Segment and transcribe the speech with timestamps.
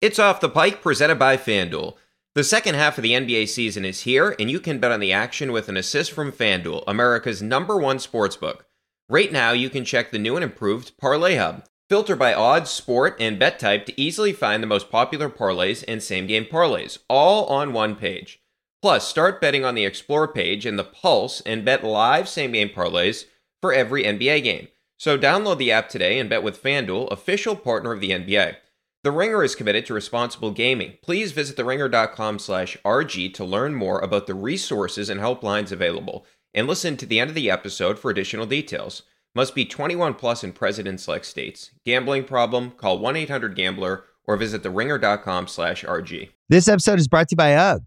[0.00, 1.96] It's Off the Pike presented by FanDuel.
[2.36, 5.12] The second half of the NBA season is here, and you can bet on the
[5.12, 8.60] action with an assist from FanDuel, America's number one sportsbook.
[9.08, 11.64] Right now, you can check the new and improved Parlay Hub.
[11.88, 16.00] Filter by odds, sport, and bet type to easily find the most popular parlays and
[16.00, 18.40] same game parlays, all on one page.
[18.80, 22.68] Plus, start betting on the Explore page and the Pulse and bet live same game
[22.68, 23.24] parlays
[23.60, 24.68] for every NBA game.
[24.96, 28.58] So download the app today and bet with FanDuel, official partner of the NBA.
[29.08, 30.98] The Ringer is committed to responsible gaming.
[31.00, 36.66] Please visit theringer.com slash RG to learn more about the resources and helplines available, and
[36.66, 39.04] listen to the end of the episode for additional details.
[39.34, 41.70] Must be 21 plus in present select states.
[41.86, 42.72] Gambling problem?
[42.72, 46.28] Call 1-800-GAMBLER or visit theringer.com slash RG.
[46.50, 47.84] This episode is brought to you by UGG.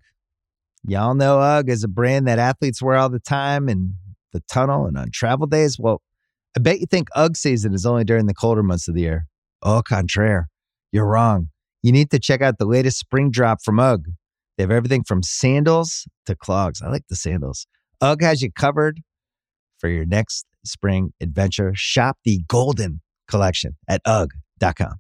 [0.88, 3.94] Y'all know UGG is a brand that athletes wear all the time in
[4.34, 5.78] the tunnel and on travel days.
[5.78, 6.02] Well,
[6.58, 9.28] I bet you think UGG season is only during the colder months of the year.
[9.62, 10.50] Au contraire,
[10.92, 11.50] you're wrong.
[11.82, 14.06] You need to check out the latest spring drop from UGG.
[14.58, 16.82] They have everything from sandals to clogs.
[16.82, 17.66] I like the sandals.
[18.02, 19.02] UGG has you covered
[19.80, 21.72] for your next spring adventure.
[21.76, 24.96] Shop the Golden Collection at UGG.com.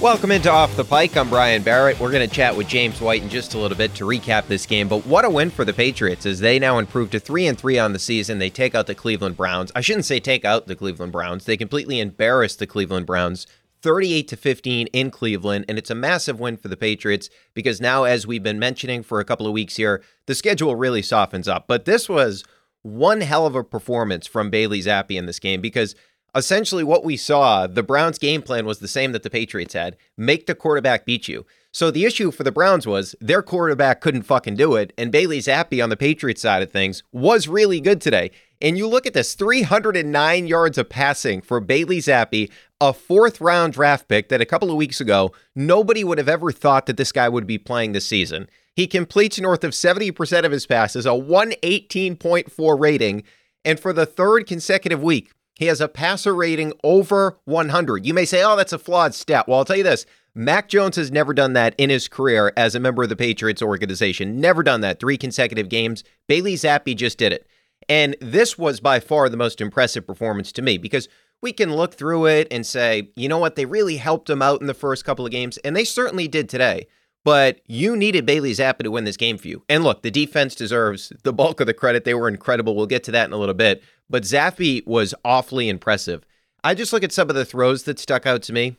[0.00, 1.16] Welcome into Off the Pike.
[1.16, 1.98] I'm Brian Barrett.
[1.98, 4.66] We're going to chat with James White in just a little bit to recap this
[4.66, 4.86] game.
[4.86, 7.78] But what a win for the Patriots as they now improve to 3 and 3
[7.78, 8.38] on the season.
[8.38, 9.72] They take out the Cleveland Browns.
[9.74, 11.46] I shouldn't say take out the Cleveland Browns.
[11.46, 13.46] They completely embarrass the Cleveland Browns
[13.80, 18.04] 38 to 15 in Cleveland and it's a massive win for the Patriots because now
[18.04, 21.66] as we've been mentioning for a couple of weeks here the schedule really softens up
[21.68, 22.44] but this was
[22.80, 25.94] one hell of a performance from Bailey Zappe in this game because
[26.34, 29.96] essentially what we saw the Browns game plan was the same that the Patriots had
[30.16, 34.22] make the quarterback beat you so the issue for the Browns was their quarterback couldn't
[34.22, 38.00] fucking do it and Bailey Zappe on the Patriots side of things was really good
[38.00, 38.30] today
[38.64, 42.50] and you look at this 309 yards of passing for Bailey Zappe,
[42.80, 46.50] a fourth round draft pick that a couple of weeks ago, nobody would have ever
[46.50, 48.48] thought that this guy would be playing this season.
[48.74, 53.22] He completes north of 70% of his passes, a 118.4 rating,
[53.66, 58.06] and for the third consecutive week, he has a passer rating over 100.
[58.06, 59.46] You may say, oh, that's a flawed stat.
[59.46, 62.74] Well, I'll tell you this Mac Jones has never done that in his career as
[62.74, 64.40] a member of the Patriots organization.
[64.40, 64.98] Never done that.
[64.98, 66.02] Three consecutive games.
[66.26, 67.46] Bailey Zappe just did it.
[67.88, 71.08] And this was by far the most impressive performance to me because
[71.42, 74.60] we can look through it and say, you know what, they really helped him out
[74.60, 76.86] in the first couple of games, and they certainly did today.
[77.22, 79.62] But you needed Bailey Zappe to win this game for you.
[79.68, 82.04] And look, the defense deserves the bulk of the credit.
[82.04, 82.76] They were incredible.
[82.76, 83.82] We'll get to that in a little bit.
[84.08, 86.24] But Zappe was awfully impressive.
[86.62, 88.76] I just look at some of the throws that stuck out to me.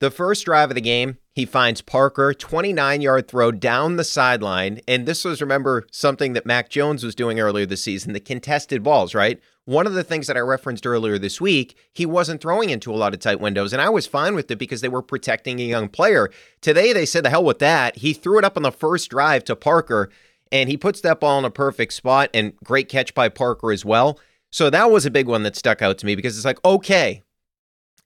[0.00, 4.80] The first drive of the game, he finds Parker, 29 yard throw down the sideline.
[4.88, 8.82] And this was, remember, something that Mac Jones was doing earlier this season the contested
[8.82, 9.40] balls, right?
[9.66, 12.96] One of the things that I referenced earlier this week, he wasn't throwing into a
[12.96, 13.72] lot of tight windows.
[13.72, 16.28] And I was fine with it because they were protecting a young player.
[16.60, 17.96] Today, they said the hell with that.
[17.96, 20.10] He threw it up on the first drive to Parker,
[20.52, 22.28] and he puts that ball in a perfect spot.
[22.34, 24.18] And great catch by Parker as well.
[24.54, 27.24] So that was a big one that stuck out to me because it's like, okay,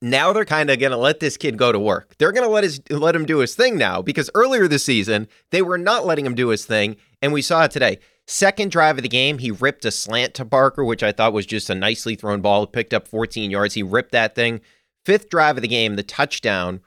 [0.01, 2.15] now they're kind of going to let this kid go to work.
[2.17, 5.29] They're going to let his let him do his thing now because earlier this season
[5.51, 7.99] they were not letting him do his thing, and we saw it today.
[8.27, 11.45] Second drive of the game, he ripped a slant to Parker, which I thought was
[11.45, 12.67] just a nicely thrown ball.
[12.67, 13.75] Picked up 14 yards.
[13.75, 14.63] He ripped that thing.
[15.05, 16.81] Fifth drive of the game, the touchdown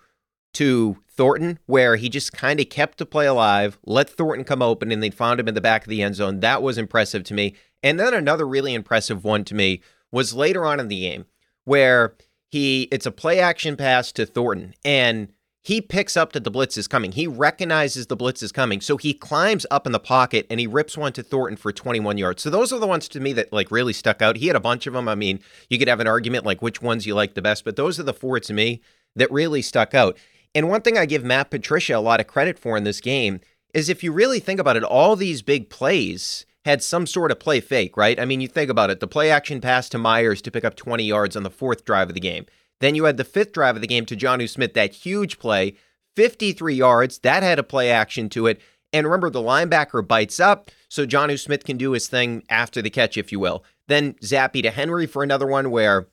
[0.56, 4.92] to Thornton, where he just kind of kept the play alive, let Thornton come open,
[4.92, 6.40] and they found him in the back of the end zone.
[6.40, 7.54] That was impressive to me.
[7.84, 11.26] And then another really impressive one to me was later on in the game
[11.64, 12.16] where
[12.50, 15.32] he it's a play action pass to Thornton and
[15.62, 17.12] he picks up that the blitz is coming.
[17.12, 18.82] He recognizes the blitz is coming.
[18.82, 22.18] So he climbs up in the pocket and he rips one to Thornton for 21
[22.18, 22.42] yards.
[22.42, 24.38] So those are the ones to me that like really stuck out.
[24.38, 25.08] He had a bunch of them.
[25.08, 25.40] I mean,
[25.70, 28.04] you could have an argument like which ones you like the best, but those are
[28.04, 28.82] the four to me
[29.16, 30.18] that really stuck out.
[30.54, 33.40] And one thing I give Matt Patricia a lot of credit for in this game
[33.74, 37.40] is if you really think about it, all these big plays had some sort of
[37.40, 38.20] play fake, right?
[38.20, 40.76] I mean, you think about it the play action pass to Meyers to pick up
[40.76, 42.46] 20 yards on the fourth drive of the game.
[42.80, 45.76] Then you had the fifth drive of the game to Jonnu Smith, that huge play,
[46.16, 47.20] 53 yards.
[47.20, 48.60] That had a play action to it.
[48.94, 52.90] And remember, the linebacker bites up, so Jonnu Smith can do his thing after the
[52.90, 53.64] catch, if you will.
[53.88, 56.08] Then Zappe to Henry for another one where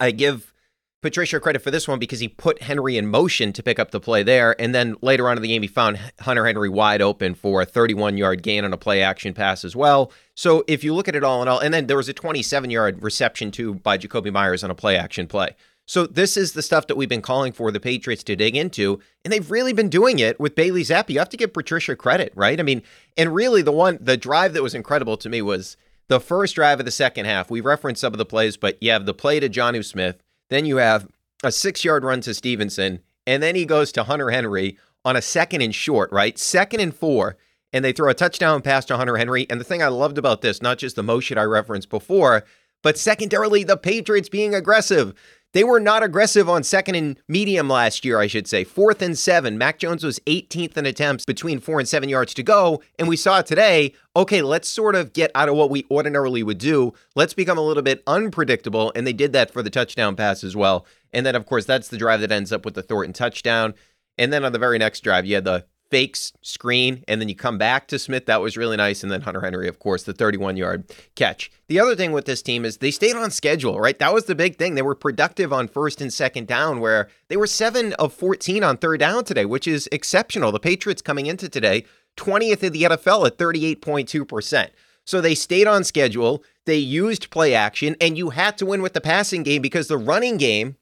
[0.00, 0.52] I give
[1.00, 4.00] Patricia credit for this one because he put Henry in motion to pick up the
[4.00, 4.60] play there.
[4.60, 7.66] And then later on in the game, he found Hunter Henry wide open for a
[7.66, 10.10] 31 yard gain on a play action pass as well.
[10.34, 12.70] So if you look at it all in all, and then there was a 27
[12.70, 15.54] yard reception too by Jakobi Meyers on a play action play.
[15.86, 19.00] So this is the stuff that we've been calling for the Patriots to dig into,
[19.24, 21.08] and they've really been doing it with Bailey Zappe.
[21.08, 22.60] You have to give Patricia credit, right?
[22.60, 22.82] I mean,
[23.16, 25.78] and really the one the drive that was incredible to me was
[26.08, 27.50] the first drive of the second half.
[27.50, 30.64] We referenced some of the plays, but you have the play to Jonnu Smith then
[30.64, 31.08] you have
[31.42, 35.22] a six yard run to Stevenson, and then he goes to Hunter Henry on a
[35.22, 36.38] second and short, right?
[36.38, 37.36] Second and four,
[37.72, 39.46] and they throw a touchdown pass to Hunter Henry.
[39.48, 42.44] And the thing I loved about this, not just the motion I referenced before,
[42.82, 45.14] but secondarily, the Patriots being aggressive.
[45.54, 48.64] They were not aggressive on second and medium last year, I should say.
[48.64, 49.56] Fourth and seven.
[49.56, 52.82] Mac Jones was 18th in attempts between four and seven yards to go.
[52.98, 56.58] And we saw today, okay, let's sort of get out of what we ordinarily would
[56.58, 56.92] do.
[57.14, 58.92] Let's become a little bit unpredictable.
[58.94, 60.84] And they did that for the touchdown pass as well.
[61.14, 63.72] And then, of course, that's the drive that ends up with the Thornton touchdown.
[64.18, 67.34] And then on the very next drive, you had the fakes screen and then you
[67.34, 68.26] come back to Smith.
[68.26, 69.02] That was really nice.
[69.02, 71.50] And then Hunter Henry, of course, the 31 yard catch.
[71.68, 73.98] The other thing with this team is they stayed on schedule, right?
[73.98, 74.74] That was the big thing.
[74.74, 78.76] They were productive on first and second down, where they were seven of 14 on
[78.76, 80.52] third down today, which is exceptional.
[80.52, 81.84] The Patriots coming into today,
[82.16, 84.70] 20th in the NFL at 38.2%.
[85.04, 86.44] So they stayed on schedule.
[86.66, 89.96] They used play action, and you had to win with the passing game because the
[89.96, 90.76] running game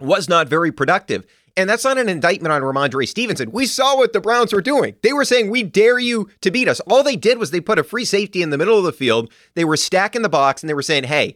[0.00, 1.26] was not very productive.
[1.58, 3.50] And that's not an indictment on Rhamondre Stevenson.
[3.50, 4.94] We saw what the Browns were doing.
[5.02, 6.78] They were saying, We dare you to beat us.
[6.80, 9.28] All they did was they put a free safety in the middle of the field.
[9.54, 11.34] They were stacking the box and they were saying, Hey,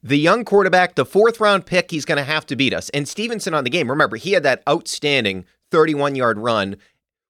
[0.00, 2.88] the young quarterback, the fourth round pick, he's going to have to beat us.
[2.90, 6.76] And Stevenson on the game, remember, he had that outstanding 31 yard run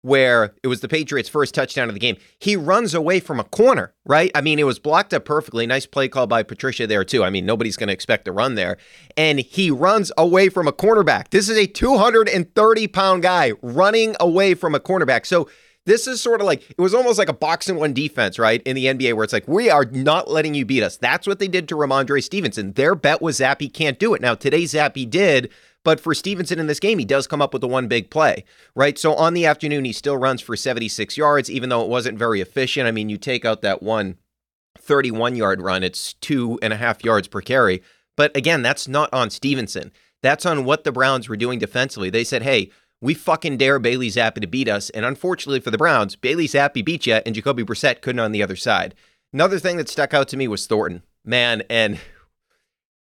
[0.03, 2.17] where it was the Patriots' first touchdown of the game.
[2.39, 4.31] He runs away from a corner, right?
[4.35, 5.67] I mean, it was blocked up perfectly.
[5.67, 7.25] Nice play call by Patricia there, too.
[7.25, 8.77] I mean, nobody's going to expect to run there.
[9.17, 11.31] And he runs away from a cornerback.
[11.31, 15.27] This is a 230 pound guy running away from a cornerback.
[15.27, 15.49] So,
[15.89, 18.63] this is sort of like it was almost like a box and one defense, right?
[18.65, 20.99] In the NBA, where it's like, we are not letting you beat us.
[20.99, 22.75] That's what they did to Rhamondre Stevenson.
[22.75, 24.21] Their bet was Zappe can't do it.
[24.21, 25.51] Now, today, Zappe did,
[25.85, 28.45] but for Stevenson in this game, he does come up with the one big play,
[28.75, 28.99] right?
[28.99, 32.41] So on the afternoon, he still runs for 76 yards, even though it wasn't very
[32.41, 32.87] efficient.
[32.87, 34.17] I mean, you take out that one
[34.79, 37.83] 31 yard run, it's two and a half yards per carry.
[38.17, 39.93] But again, that's not on Stevenson.
[40.23, 42.11] That's on what the Browns were doing defensively.
[42.11, 42.71] They said, hey,
[43.01, 44.91] we fucking dare Bailey Zappe to beat us.
[44.91, 48.43] And unfortunately for the Browns, Bailey Zappe beat you, and Jacoby Brissett couldn't on the
[48.43, 48.95] other side.
[49.33, 51.03] Another thing that stuck out to me was Thornton.
[51.25, 52.01] Man, and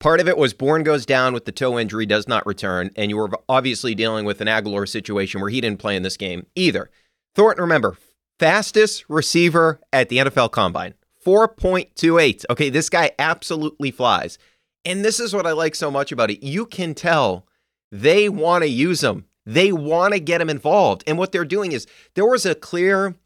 [0.01, 3.11] Part of it was Bourne goes down with the toe injury, does not return, and
[3.11, 6.47] you were obviously dealing with an Agholor situation where he didn't play in this game
[6.55, 6.91] either.
[7.35, 7.99] Thornton, remember,
[8.39, 10.95] fastest receiver at the NFL Combine,
[11.25, 12.47] 4.28.
[12.49, 14.39] Okay, this guy absolutely flies.
[14.87, 16.43] And this is what I like so much about it.
[16.43, 17.47] You can tell
[17.93, 19.27] they want to use him.
[19.45, 21.05] They want to get him involved.
[21.07, 23.17] And what they're doing is there was a clear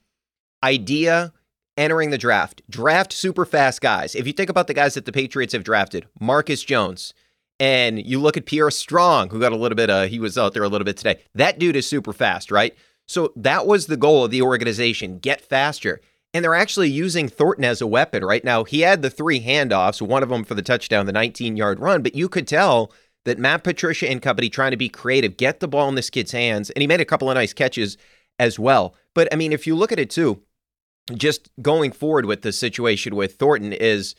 [0.65, 1.33] idea
[1.77, 2.63] entering the draft.
[2.69, 4.15] Draft super fast guys.
[4.15, 7.15] If you think about the guys that the Patriots have drafted, Marcus Jones,
[7.61, 10.55] and you look at Pierre Strong, who got a little bit, uh, he was out
[10.55, 11.21] there a little bit today.
[11.35, 12.75] That dude is super fast, right?
[13.07, 16.01] So that was the goal of the organization get faster.
[16.33, 18.65] And they're actually using Thornton as a weapon right now.
[18.65, 22.03] He had the three handoffs, one of them for the touchdown, the 19 yard run,
[22.03, 22.93] but you could tell
[23.25, 26.33] that Matt Patricia and company trying to be creative, get the ball in this kid's
[26.33, 26.71] hands.
[26.71, 27.97] And he made a couple of nice catches
[28.39, 28.95] as well.
[29.15, 30.43] But I mean, if you look at it too,
[31.13, 34.15] just going forward with the situation with Thornton is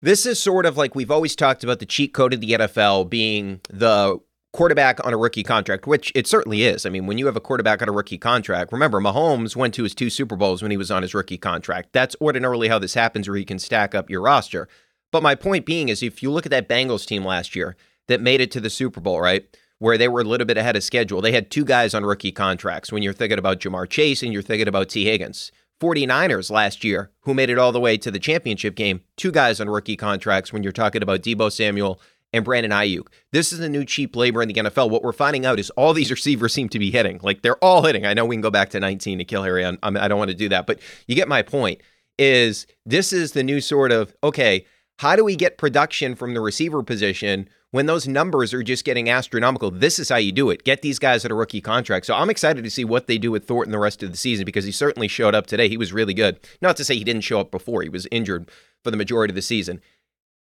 [0.00, 3.08] this is sort of like we've always talked about the cheat code of the NFL
[3.08, 4.18] being the
[4.52, 6.84] quarterback on a rookie contract, which it certainly is.
[6.84, 9.84] I mean, when you have a quarterback on a rookie contract, remember Mahomes went to
[9.84, 11.90] his two Super Bowls when he was on his rookie contract.
[11.92, 14.68] That's ordinarily how this happens where you can stack up your roster.
[15.10, 17.76] But my point being is if you look at that Bengals team last year
[18.08, 19.44] that made it to the Super Bowl, right?
[19.78, 21.20] Where they were a little bit ahead of schedule.
[21.20, 24.42] They had two guys on rookie contracts when you're thinking about Ja'Marr Chase and you're
[24.42, 25.50] thinking about Tee Higgins.
[25.82, 29.60] 49ers last year, who made it all the way to the championship game, two guys
[29.60, 32.00] on rookie contracts when you're talking about Deebo Samuel
[32.32, 33.08] and Brandon Aiyuk.
[33.32, 34.90] This is the new cheap labor in the NFL.
[34.90, 37.18] What we're finding out is all these receivers seem to be hitting.
[37.20, 38.06] Like they're all hitting.
[38.06, 39.66] I know we can go back to 19 N'Keal Harry.
[39.66, 41.80] I'm, I don't want to do that, but you get my point.
[42.16, 44.64] Is this is the new sort of okay?
[45.00, 49.08] How do we get production from the receiver position when those numbers are just getting
[49.10, 50.62] astronomical, this is how you do it.
[50.62, 52.06] Get these guys at a rookie contract.
[52.06, 54.44] So I'm excited to see what they do with Thornton the rest of the season
[54.44, 55.68] because he certainly showed up today.
[55.68, 56.38] He was really good.
[56.60, 58.50] Not to say he didn't show up before, he was injured
[58.84, 59.80] for the majority of the season.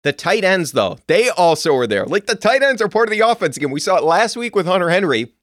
[0.01, 2.05] The tight ends, though, they also were there.
[2.05, 3.69] Like the tight ends are part of the offense again.
[3.69, 5.33] We saw it last week with Hunter Henry.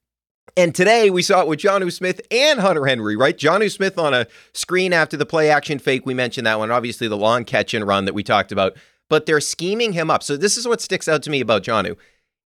[0.56, 3.36] And today we saw it with Jonnu Smith and Hunter Henry, right?
[3.36, 6.06] Jonnu Smith on a screen after the play action fake.
[6.06, 6.70] We mentioned that one.
[6.70, 8.76] Obviously, the long catch and run that we talked about.
[9.08, 10.22] But they're scheming him up.
[10.22, 11.96] So this is what sticks out to me about Jonnu.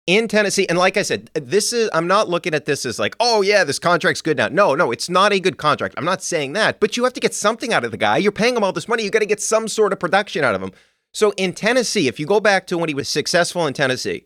[0.07, 3.15] In Tennessee, and like I said, this is I'm not looking at this as like,
[3.19, 4.47] oh yeah, this contract's good now.
[4.47, 5.93] No, no, it's not a good contract.
[5.97, 8.17] I'm not saying that, but you have to get something out of the guy.
[8.17, 9.03] You're paying him all this money.
[9.03, 10.71] You got to get some sort of production out of him.
[11.13, 14.25] So in Tennessee, if you go back to when he was successful in Tennessee,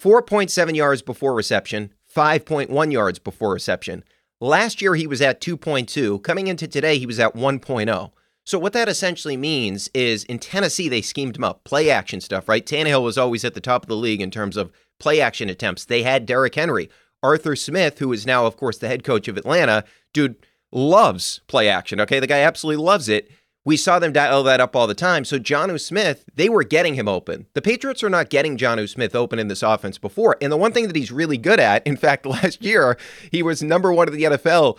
[0.00, 4.04] 4.7 yards before reception, 5.1 yards before reception.
[4.40, 6.22] Last year, he was at 2.2.
[6.22, 8.10] Coming into today, he was at 1.0.
[8.46, 12.48] So what that essentially means is in Tennessee, they schemed him up, play action stuff,
[12.48, 12.64] right?
[12.64, 15.84] Tannehill was always at the top of the league in terms of play action attempts.
[15.84, 16.88] They had Derrick Henry.
[17.24, 20.36] Arthur Smith, who is now, of course, the head coach of Atlanta, dude
[20.70, 22.00] loves play action.
[22.00, 22.20] Okay.
[22.20, 23.30] The guy absolutely loves it.
[23.64, 25.24] We saw them dial that up all the time.
[25.24, 27.46] So Jonnu Smith, they were getting him open.
[27.54, 30.36] The Patriots are not getting Jonnu Smith open in this offense before.
[30.40, 32.96] And the one thing that he's really good at, in fact, last year,
[33.32, 34.78] he was number one in the NFL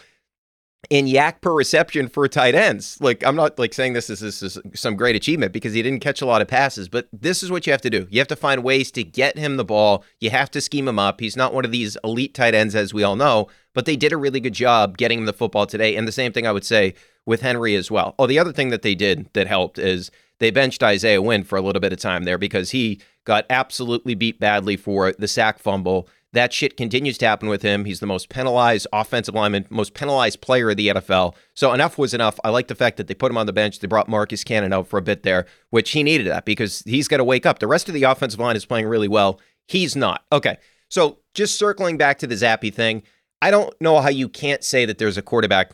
[0.90, 2.98] in YAC per reception for tight ends.
[3.02, 6.00] Like I'm not like saying this is, this is some great achievement because he didn't
[6.00, 8.08] catch a lot of passes, but this is what you have to do.
[8.10, 10.04] You have to find ways to get him the ball.
[10.20, 11.20] You have to scheme him up.
[11.20, 14.14] He's not one of these elite tight ends as we all know, but they did
[14.14, 15.96] a really good job getting him the football today.
[15.96, 16.94] And the same thing I would say
[17.26, 18.16] with Henry as well.
[18.18, 21.58] Oh, the other thing that they did that helped is they benched Isaiah Wynn for
[21.58, 25.60] a little bit of time there because he got absolutely beat badly for the sack
[25.60, 26.08] fumble
[26.38, 27.86] that shit continues to happen with him.
[27.86, 31.36] He's the most penalized offensive lineman, most penalized player of the NFL.
[31.54, 32.40] So enough was enough.
[32.44, 33.80] I like the fact that they put him on the bench.
[33.80, 37.08] They brought Marcus Cannon out for a bit there, which he needed that because he's
[37.08, 37.60] got to wake up.
[37.60, 39.40] The rest of the offensive line is playing really well.
[39.68, 40.24] He's not.
[40.32, 40.58] Okay.
[40.90, 43.04] So just circling back to the Zappe thing,
[43.42, 45.72] I don't know how you can't say that there's a quarterback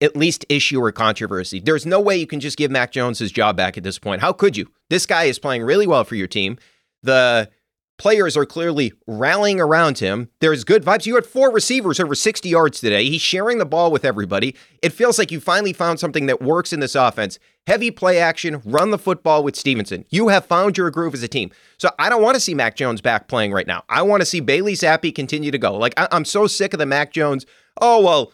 [0.00, 1.60] at least issue or controversy.
[1.60, 4.20] There's no way you can just give Mac Jones his job back at this point.
[4.20, 4.70] How could you?
[4.90, 6.58] This guy is playing really well for your team.
[7.02, 7.50] The
[7.96, 10.28] Players are clearly rallying around him.
[10.40, 11.06] There's good vibes.
[11.06, 13.08] You had four receivers over 60 yards today.
[13.08, 14.56] He's sharing the ball with everybody.
[14.82, 17.38] It feels like you finally found something that works in this offense.
[17.68, 20.04] Heavy play action, run the football with Stevenson.
[20.10, 21.52] You have found your groove as a team.
[21.78, 23.84] So I don't want to see Mac Jones back playing right now.
[23.88, 25.76] I want to see Bailey Zappe continue to go.
[25.76, 27.46] Like, I- I'm so sick of the Mac Jones.
[27.80, 28.32] Oh, well,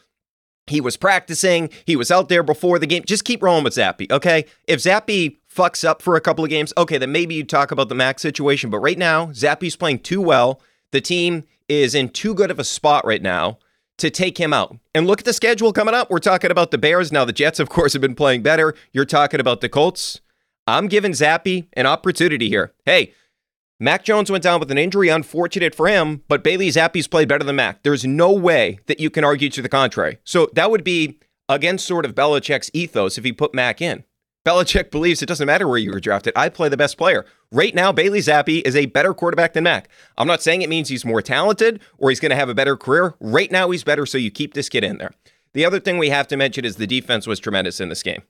[0.67, 1.69] he was practicing.
[1.85, 3.02] He was out there before the game.
[3.07, 4.47] Just keep rolling with Zappe, okay?
[4.67, 7.88] If Zappe fucks up for a couple of games, okay, then maybe you talk about
[7.88, 8.71] the max situation.
[8.71, 10.61] But right now, Zappe's playing too well.
[10.92, 13.59] The team is in too good of a spot right now
[13.99, 14.76] to take him out.
[14.95, 16.11] And look at the schedule coming up.
[16.11, 17.12] We're talking about the Bears.
[17.12, 18.75] Now, the Jets, of course, have been playing better.
[18.92, 20.21] You're talking about the Colts.
[20.66, 22.73] I'm giving Zappe an opportunity here.
[22.85, 23.12] Hey,
[23.78, 27.45] Mac Jones went down with an injury, unfortunate for him, but Bailey Zappe's played better
[27.45, 27.83] than Mac.
[27.83, 30.19] There's no way that you can argue to the contrary.
[30.23, 34.04] So that would be against sort of Belichick's ethos if he put Mac in.
[34.44, 36.32] Belichick believes it doesn't matter where you were drafted.
[36.35, 37.26] I play the best player.
[37.52, 39.88] Right now, Bailey Zappe is a better quarterback than Mac.
[40.16, 42.76] I'm not saying it means he's more talented or he's going to have a better
[42.76, 43.14] career.
[43.20, 45.12] Right now, he's better, so you keep this kid in there.
[45.52, 48.23] The other thing we have to mention is the defense was tremendous in this game.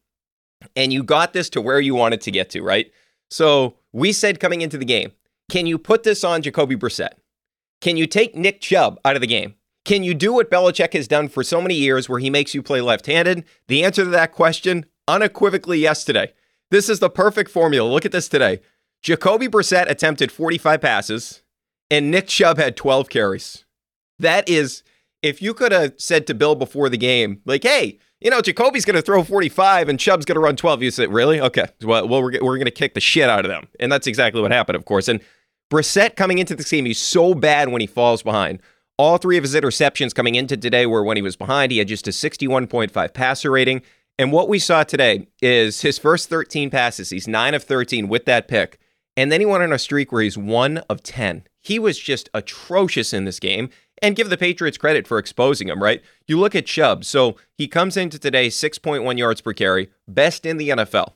[0.74, 2.90] And you got this to where you wanted to get to, right?
[3.30, 5.12] So we said coming into the game,
[5.48, 7.14] can you put this on Jacoby Brissett?
[7.80, 9.54] Can you take Nick Chubb out of the game?
[9.84, 12.62] Can you do what Belichick has done for so many years where he makes you
[12.62, 13.44] play left handed?
[13.68, 16.32] The answer to that question, unequivocally yesterday.
[16.70, 17.88] This is the perfect formula.
[17.88, 18.60] Look at this today.
[19.02, 21.42] Jacoby Brissett attempted 45 passes,
[21.90, 23.64] and Nick Chubb had 12 carries.
[24.18, 24.82] That is,
[25.22, 28.84] if you could have said to Bill before the game, like, hey, you know, Jacoby's
[28.84, 30.82] going to throw 45 and Chubb's going to run 12.
[30.82, 31.40] You said, really?
[31.40, 31.66] Okay.
[31.82, 33.66] Well, well we're, we're going to kick the shit out of them.
[33.80, 35.08] And that's exactly what happened, of course.
[35.08, 35.20] And
[35.72, 38.60] Brissett coming into this game, he's so bad when he falls behind.
[38.98, 41.72] All three of his interceptions coming into today were when he was behind.
[41.72, 43.80] He had just a 61.5 passer rating.
[44.20, 48.26] And what we saw today is his first 13 passes, he's 9 of 13 with
[48.26, 48.78] that pick.
[49.16, 51.44] And then he went on a streak where he's 1 of 10.
[51.58, 53.70] He was just atrocious in this game.
[54.02, 56.02] And give the Patriots credit for exposing him, right?
[56.26, 57.06] You look at Chubb.
[57.06, 61.14] So he comes into today 6.1 yards per carry, best in the NFL.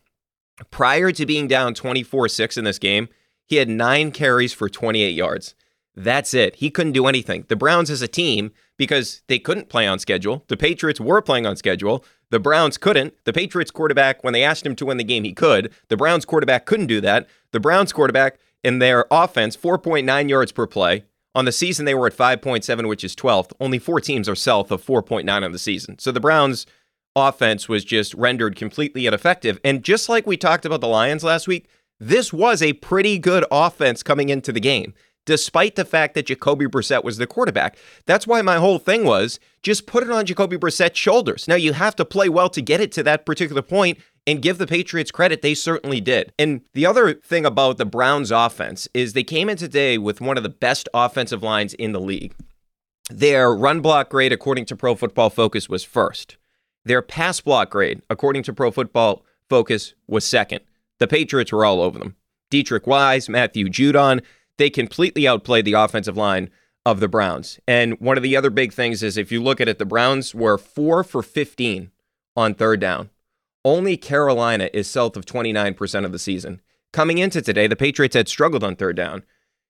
[0.71, 3.11] Prior to being down 24 6 in this game,
[3.45, 5.55] he had nine carries for 28 yards.
[5.95, 6.57] That's it.
[6.57, 7.45] He couldn't do anything.
[7.49, 11.47] The Browns as a team, because they couldn't play on schedule, the Patriots were playing
[11.47, 12.05] on schedule.
[12.35, 13.15] The Browns couldn't.
[13.23, 15.73] The Patriots quarterback, when they asked him to win the game, he could.
[15.87, 17.29] The Browns quarterback couldn't do that.
[17.53, 21.05] The Browns quarterback in their offense, 4.9 yards per play.
[21.37, 23.53] On the season, they were at 5.7, which is 12th.
[23.61, 26.01] Only four teams are south of 4.9 on the season.
[26.01, 26.67] So the Browns'
[27.15, 29.61] offense was just rendered completely ineffective.
[29.63, 31.69] And just like we talked about the Lions last week,
[32.01, 34.93] this was a pretty good offense coming into the game
[35.25, 37.77] despite the fact that Jacoby Brissett was the quarterback.
[38.07, 41.49] That's why my whole thing was just put it on Jacoby Brissett's shoulders.
[41.49, 44.59] Now, you have to play well to get it to that particular point and give
[44.59, 45.43] the Patriots credit.
[45.43, 46.33] They certainly did.
[46.39, 50.37] And the other thing about the Browns offense is they came in today with one
[50.37, 52.35] of the best offensive lines in the league.
[53.11, 56.39] Their run block grade, according to Pro Football Focus, was first.
[56.85, 60.61] Their pass block grade, according to Pro Football Focus, was second.
[60.99, 62.17] The Patriots were all over them.
[62.51, 64.23] Deatrich Wise, Matthew Judon,
[64.59, 66.51] they completely outplayed the offensive line
[66.87, 67.59] of the Browns.
[67.67, 70.35] And one of the other big things is if you look at it, the Browns
[70.35, 71.91] were four for 15
[72.37, 73.11] on third down.
[73.65, 76.61] Only Carolina is south of 29% of the season.
[76.93, 79.25] Coming into today, the Patriots had struggled on third down.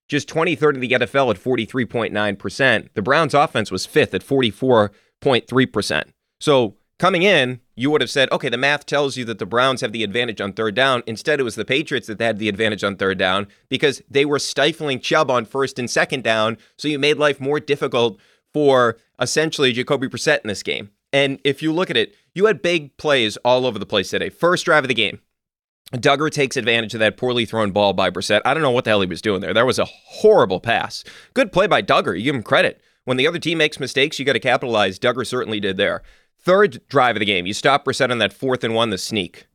[0.08, 2.88] Just 23rd in the NFL at 43.9%.
[2.92, 6.04] The Browns offense was fifth at 44.3%.
[6.40, 9.80] So coming in, you would have said, okay, the math tells you that the Browns
[9.80, 11.02] have the advantage on third down.
[11.06, 14.38] Instead, it was the Patriots that had the advantage on third down because they were
[14.38, 16.56] stifling Chubb on first and second down.
[16.76, 18.18] So you made life more difficult
[18.52, 20.90] for essentially Jacoby Brissett in this game.
[21.12, 24.30] And if you look at it, you had big plays all over the place today.
[24.30, 25.20] First drive of the game,
[25.92, 28.40] Dugger takes advantage of that poorly thrown ball by Brissett.
[28.44, 29.54] I don't know what the hell he was doing there.
[29.54, 31.04] That was a horrible pass.
[31.34, 32.16] Good play by Dugger.
[32.16, 32.80] You give him credit.
[33.04, 34.98] When the other team makes mistakes, you got to capitalize.
[34.98, 36.02] Dugger certainly did there.
[36.44, 39.46] Third drive of the game, you stop Brissett on that fourth and one, the sneak.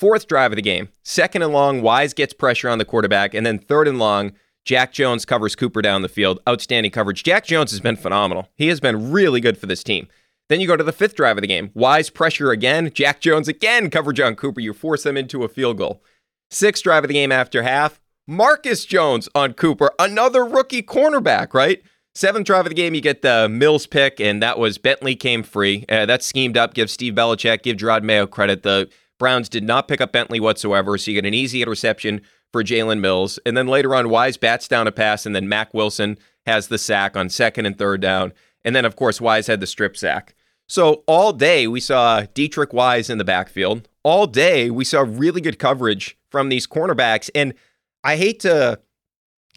[0.00, 3.34] Fourth drive of the game, second and long, Wise gets pressure on the quarterback.
[3.34, 4.32] And then third and long,
[4.64, 6.40] Jack Jones covers Cooper down the field.
[6.48, 7.22] Outstanding coverage.
[7.22, 8.48] Jack Jones has been phenomenal.
[8.56, 10.08] He has been really good for this team.
[10.48, 11.70] Then you go to the fifth drive of the game.
[11.74, 12.90] Wise pressure again.
[12.92, 14.60] Jack Jones again coverage on Cooper.
[14.60, 16.02] You force them into a field goal.
[16.50, 18.00] Sixth drive of the game after half.
[18.26, 21.82] Marcus Jones on Cooper, another rookie cornerback, right?
[22.16, 25.42] Seventh drive of the game, you get the Mills pick, and that was Bentley came
[25.42, 25.84] free.
[25.88, 26.72] Uh, that's schemed up.
[26.72, 28.62] Give Steve Belichick, give Jerod Mayo credit.
[28.62, 32.20] The Browns did not pick up Bentley whatsoever, so you get an easy interception
[32.52, 33.40] for Jalen Mills.
[33.44, 36.16] And then later on, Wise bats down a pass, and then Mack Wilson
[36.46, 38.32] has the sack on second and third down.
[38.64, 40.34] And then, of course, Wise had the strip sack.
[40.68, 43.88] So all day we saw Deatrich Wise in the backfield.
[44.02, 47.28] All day we saw really good coverage from these cornerbacks.
[47.34, 47.54] And
[48.02, 48.80] I hate to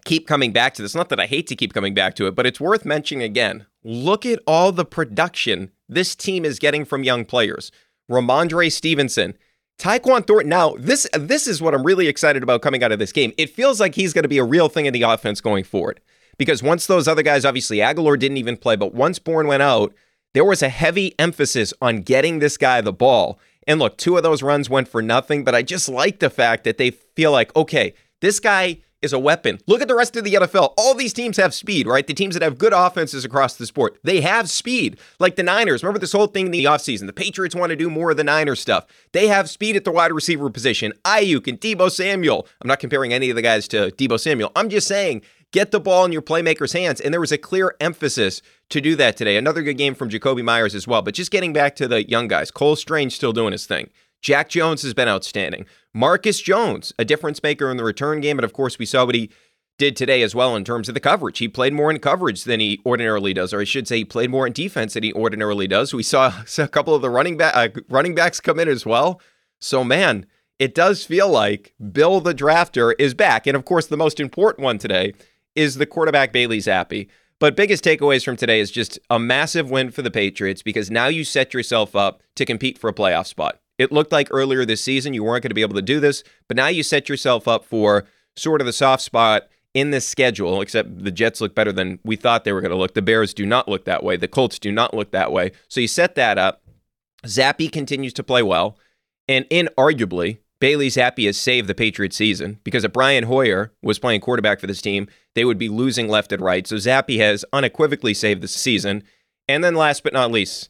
[0.08, 0.96] keep coming back to this.
[0.96, 3.66] Not that I hate to keep coming back to it, but it's worth mentioning again.
[3.84, 7.72] Look at all the production this team is getting from young players.
[8.10, 9.38] Rhamondre Stevenson,
[9.80, 10.50] Tyquan Thornton.
[10.50, 13.34] Now, this this is what I'm really excited about coming out of this game.
[13.38, 16.00] It feels like he's going to be a real thing in the offense going forward.
[16.38, 19.94] Because once those other guys, obviously Agholor didn't even play, but once Bourne went out,
[20.34, 23.40] there was a heavy emphasis on getting this guy the ball.
[23.66, 26.64] And look, two of those runs went for nothing, but I just like the fact
[26.64, 29.60] that they feel like, okay, this guy is a weapon.
[29.68, 30.74] Look at the rest of the NFL.
[30.78, 32.06] All these teams have speed, right?
[32.06, 35.00] The teams that have good offenses across the sport, they have speed.
[35.20, 35.84] Like the Niners.
[35.84, 37.06] Remember this whole thing in the offseason?
[37.06, 38.86] The Patriots want to do more of the Niners stuff.
[39.12, 40.94] They have speed at the wide receiver position.
[41.06, 42.48] Aiyuk and Deebo Samuel.
[42.62, 44.52] I'm not comparing any of the guys to Deebo Samuel.
[44.56, 47.00] I'm just saying get the ball in your playmakers' hands.
[47.00, 49.38] And there was a clear emphasis to do that today.
[49.38, 51.02] Another good game from Jakobi Meyers as well.
[51.02, 53.90] But just getting back to the young guys, Cole Strange still doing his thing.
[54.22, 55.66] Jack Jones has been outstanding.
[55.98, 58.38] Marcus Jones, a difference maker in the return game.
[58.38, 59.32] And of course, we saw what he
[59.80, 61.40] did today as well in terms of the coverage.
[61.40, 64.30] He played more in coverage than he ordinarily does, or I should say, he played
[64.30, 65.96] more in defense than he ordinarily does.
[65.96, 69.20] We saw a couple of the running back uh, running backs come in as well.
[69.60, 70.28] So man,
[70.60, 73.48] it does feel like Bill the drafter is back.
[73.48, 75.16] And of course, the most important one today
[75.56, 77.08] is the quarterback Bailey Zappe.
[77.40, 81.08] But biggest takeaways from today is just a massive win for the Patriots because now
[81.08, 83.60] you set yourself up to compete for a playoff spot.
[83.78, 86.24] It looked like earlier this season you weren't going to be able to do this,
[86.48, 90.62] but now you set yourself up for sort of the soft spot in this schedule,
[90.62, 92.94] except the Jets look better than we thought they were going to look.
[92.94, 94.18] The Bears do not look that way.
[94.18, 95.52] The Colts do not look that way.
[95.68, 96.64] So you set that up.
[97.26, 98.78] Zappe continues to play well.
[99.28, 104.22] And inarguably, Bailey Zappe has saved the Patriots season because if Brian Hoyer was playing
[104.22, 106.66] quarterback for this team, they would be losing left and right.
[106.66, 109.04] So Zappe has unequivocally saved the season.
[109.48, 110.70] And then last but not least,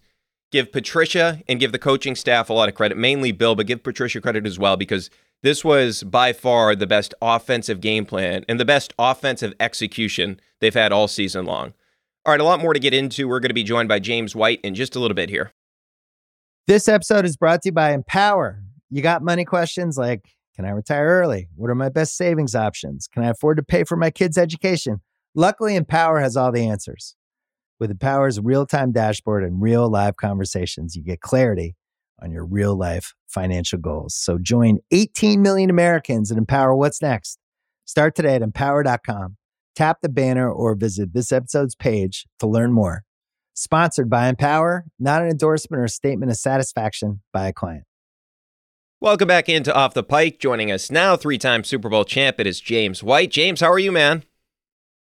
[0.52, 3.84] give Patricia and give the coaching staff a lot of credit, mainly Bill, but give
[3.84, 5.10] Patricia credit as well because
[5.44, 10.74] this was by far the best offensive game plan and the best offensive execution they've
[10.74, 11.74] had all season long.
[12.26, 13.28] All right, a lot more to get into.
[13.28, 15.54] We're going to be joined by James White in just a little bit here.
[16.66, 18.62] This episode is brought to you by Empower.
[18.90, 21.50] You got money questions like Can I retire early?
[21.56, 23.08] What are my best savings options?
[23.08, 25.02] Can I afford to pay for my kids' education?
[25.36, 27.16] Luckily, Empower has all the answers.
[27.80, 31.76] With Empower's real time dashboard and real live conversations, you get clarity
[32.22, 34.16] on your real life financial goals.
[34.16, 37.38] So join 18 million Americans and empower what's next.
[37.86, 39.38] Start today at empower.com.
[39.76, 43.04] Tap the banner or visit this episode's page to learn more.
[43.54, 47.84] Sponsored by Empower, not an endorsement or a statement of satisfaction by a client.
[49.00, 50.40] Welcome back into Off the Pike.
[50.40, 53.30] Joining us now, three time Super Bowl champ, it is James White.
[53.30, 54.24] James, how are you, man?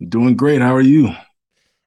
[0.06, 0.60] Doing great.
[0.60, 1.14] How are you?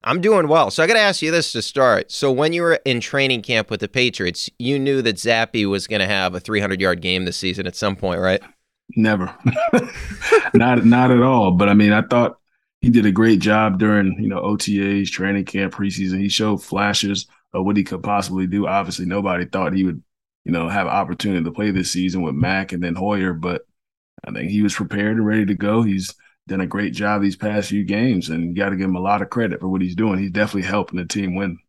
[0.03, 0.71] I'm doing well.
[0.71, 2.12] So I got to ask you this to start.
[2.12, 5.88] So when you were in training camp with the Patriots, you knew that Zappe was
[5.88, 8.41] going to have a 300 yard game this season at some point, right?
[8.95, 9.35] Never,
[10.55, 11.51] not not at all.
[11.51, 12.39] But I mean, I thought
[12.81, 16.19] he did a great job during you know OTAs, training camp, preseason.
[16.19, 18.65] He showed flashes of what he could possibly do.
[18.65, 20.01] Obviously, nobody thought he would
[20.43, 23.62] you know have an opportunity to play this season with Mack and then Hoyer, but
[24.25, 25.83] I think he was prepared and ready to go.
[25.83, 26.15] He's
[26.49, 29.01] done a great job these past few games, and you got to give him a
[29.01, 30.19] lot of credit for what he's doing.
[30.19, 31.59] He's definitely helping the team win.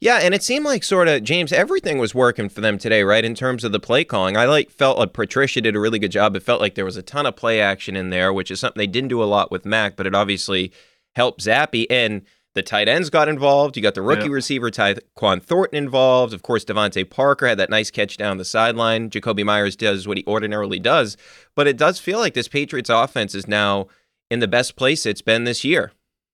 [0.00, 3.24] Yeah, and it seemed like sort of James, everything was working for them today, right?
[3.24, 6.10] In terms of the play calling, I like felt like Patricia did a really good
[6.10, 6.34] job.
[6.34, 8.78] It felt like there was a ton of play action in there, which is something
[8.78, 10.72] they didn't do a lot with Mac, but it obviously
[11.14, 11.86] helped Zappe.
[11.90, 12.22] and.
[12.58, 13.76] The tight ends got involved.
[13.76, 16.34] You got the rookie receiver Tyquan Thornton involved.
[16.34, 19.10] Of course, DeVante Parker had that nice catch down the sideline.
[19.10, 21.16] Jakobi Meyers does what he ordinarily does.
[21.54, 23.86] But it does feel like this Patriots offense is now
[24.28, 25.92] in the best place it's been this year.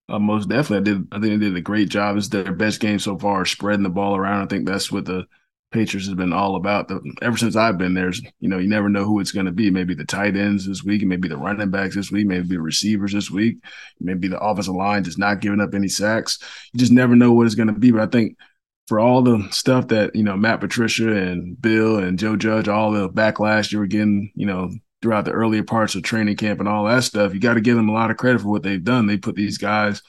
[0.08, 1.08] Uh, most definitely, I did.
[1.12, 2.16] I think they did a great job.
[2.16, 4.44] It's their best game so far, spreading the ball around.
[4.44, 5.26] I think that's what the
[5.74, 6.86] Patriots has been all about.
[6.86, 9.52] The, ever since I've been there, you know, you never know who it's going to
[9.52, 9.70] be.
[9.70, 13.12] Maybe the tight ends this week, maybe the running backs this week, maybe the receivers
[13.12, 13.58] this week,
[14.00, 16.38] maybe the offensive line just not giving up any sacks.
[16.72, 17.90] You just never know what it's going to be.
[17.90, 18.38] But I think
[18.86, 22.92] for all the stuff that you know Matt Patricia and Bill and Joe Judge, all
[22.92, 24.70] the backlash you were getting, you know,
[25.02, 27.76] throughout the earlier parts of training camp and all that stuff, you got to give
[27.76, 29.06] them a lot of credit for what they've done.
[29.06, 30.02] They put these guys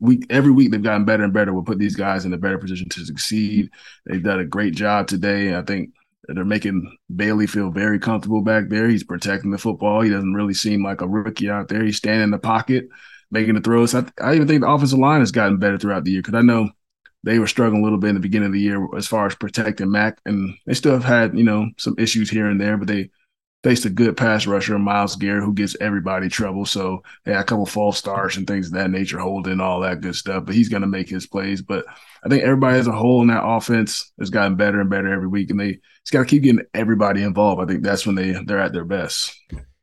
[0.00, 1.52] week every week they've gotten better and better.
[1.52, 3.70] We'll put these guys in a better position to succeed.
[4.06, 5.56] They've done a great job today.
[5.56, 5.90] I think
[6.28, 8.88] they're making Bailey feel very comfortable back there.
[8.88, 10.02] He's protecting the football.
[10.02, 11.84] He doesn't really seem like a rookie out there.
[11.84, 12.88] He's standing in the pocket,
[13.30, 13.94] making the throws.
[13.94, 16.42] I, I even think the offensive line has gotten better throughout the year because I
[16.42, 16.70] know
[17.24, 19.34] they were struggling a little bit in the beginning of the year as far as
[19.34, 22.88] protecting Mac, and they still have had you know some issues here and there, but
[22.88, 23.10] they
[23.64, 26.64] faced a good pass rusher, Myles Garrett, who gets everybody trouble.
[26.64, 30.14] So yeah, a couple false starts and things of that nature, holding all that good
[30.14, 30.44] stuff.
[30.46, 31.60] But he's going to make his plays.
[31.60, 31.84] But
[32.24, 35.28] I think everybody as a whole in that offense has gotten better and better every
[35.28, 37.60] week, and they just got to keep getting everybody involved.
[37.60, 39.34] I think that's when they they're at their best.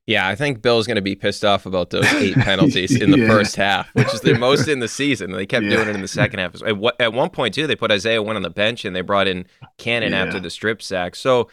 [0.07, 3.19] Yeah, I think Bill's going to be pissed off about those eight penalties in the
[3.19, 3.27] yeah.
[3.27, 5.31] first half, which is the most in the season.
[5.31, 5.77] They kept yeah.
[5.77, 6.61] doing it in the second half.
[6.99, 9.47] At one point, too, they put Isaiah Wynn on the bench and they brought in
[9.79, 10.23] Cannon yeah.
[10.23, 11.15] after the strip sack.
[11.15, 11.49] So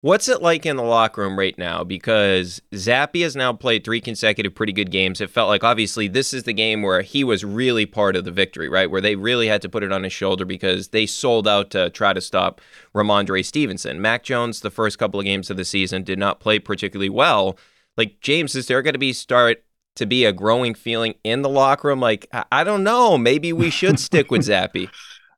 [0.00, 1.82] What's it like in the locker room right now?
[1.82, 5.20] Because Zappe has now played three consecutive pretty good games.
[5.20, 8.30] It felt like obviously this is the game where he was really part of the
[8.30, 8.88] victory, right?
[8.88, 11.90] Where they really had to put it on his shoulder because they sold out to
[11.90, 12.60] try to stop
[12.94, 14.00] Ramondre Stevenson.
[14.00, 17.58] Mac Jones, the first couple of games of the season, did not play particularly well.
[17.96, 19.64] Like James, is there going to be start
[19.96, 21.98] to be a growing feeling in the locker room?
[21.98, 24.88] Like I don't know, maybe we should stick with Zappe.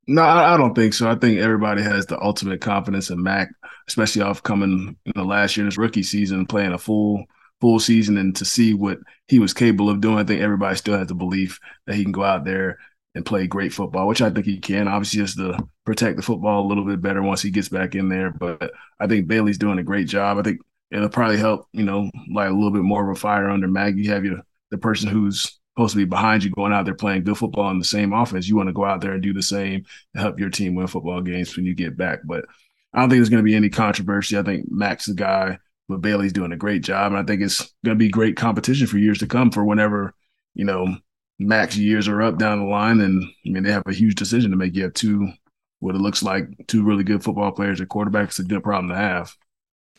[0.07, 1.09] No, I don't think so.
[1.09, 3.49] I think everybody has the ultimate confidence in Mac,
[3.91, 7.25] especially off coming in the last year, in his rookie season, playing a full
[7.61, 8.99] full season, and to see what
[9.29, 10.17] he was capable of doing.
[10.17, 12.79] I think everybody still has the belief that he can go out there
[13.15, 14.89] and play great football, which I think he can.
[14.89, 18.09] Obviously, just to protect the football a little bit better once he gets back in
[18.09, 18.31] there.
[18.31, 20.39] But I think Bailey's doing a great job.
[20.39, 23.51] I think it'll probably help, you know, like a little bit more of a fire
[23.51, 24.03] under Maggie.
[24.03, 27.25] You have your the person who's supposed to be behind you going out there playing
[27.25, 28.49] good football in the same offense.
[28.49, 31.21] You want to go out there and do the same help your team win football
[31.21, 32.21] games when you get back.
[32.25, 32.45] But
[32.93, 34.37] I don't think there's going to be any controversy.
[34.37, 37.13] I think Mac's the guy, but Bailey's doing a great job.
[37.13, 40.15] And I think it's going to be great competition for years to come for whenever,
[40.55, 40.97] you know,
[41.39, 43.01] Mac's years are up down the line.
[43.01, 44.75] And I mean, they have a huge decision to make.
[44.75, 45.33] You have two,
[45.79, 48.29] what it looks like, two really good football players at quarterback.
[48.29, 49.37] It's a good problem to have.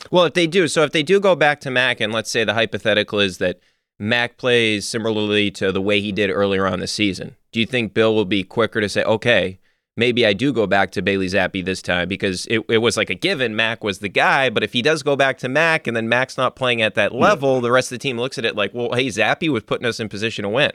[0.09, 2.43] Well, if they do, so if they do go back to Mac, and let's say
[2.43, 3.59] the hypothetical is that
[3.99, 7.93] Mac plays similarly to the way he did earlier on the season, do you think
[7.93, 9.59] Bill will be quicker to say, okay,
[10.01, 13.11] maybe I do go back to Bailey Zappe this time because it, it was like
[13.11, 14.49] a given Mac was the guy.
[14.49, 17.13] But if he does go back to Mac and then Mac's not playing at that
[17.13, 17.61] level, yeah.
[17.61, 19.99] the rest of the team looks at it like, well, hey, Zappe was putting us
[19.99, 20.71] in position to win.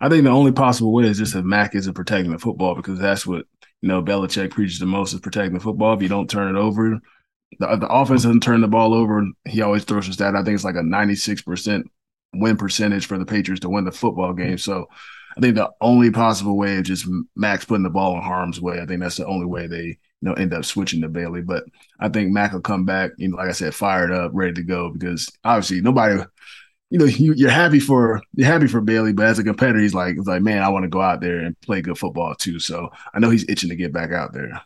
[0.00, 3.00] I think the only possible way is just if Mac isn't protecting the football because
[3.00, 3.46] that's what
[3.80, 5.94] you know Belichick preaches the most is protecting the football.
[5.94, 7.00] If you don't turn it over,
[7.58, 9.26] the, the offense doesn't turn the ball over.
[9.44, 10.36] He always throws a stat.
[10.36, 11.90] I think it's like a ninety six percent
[12.32, 14.56] win percentage for the Patriots to win the football game.
[14.56, 14.86] So
[15.36, 18.80] I think the only possible way is just Mac's putting the ball in harm's way.
[18.80, 21.42] I think that's the only way they you know end up switching to Bailey.
[21.42, 21.64] But
[22.00, 24.62] I think Mac will come back, you know, like I said, fired up, ready to
[24.62, 26.22] go because obviously nobody.
[26.90, 29.94] You know, you, are happy for you're happy for Bailey, but as a competitor, he's
[29.94, 32.58] like, he's like, man, I want to go out there and play good football too.
[32.58, 34.60] So I know he's itching to get back out there.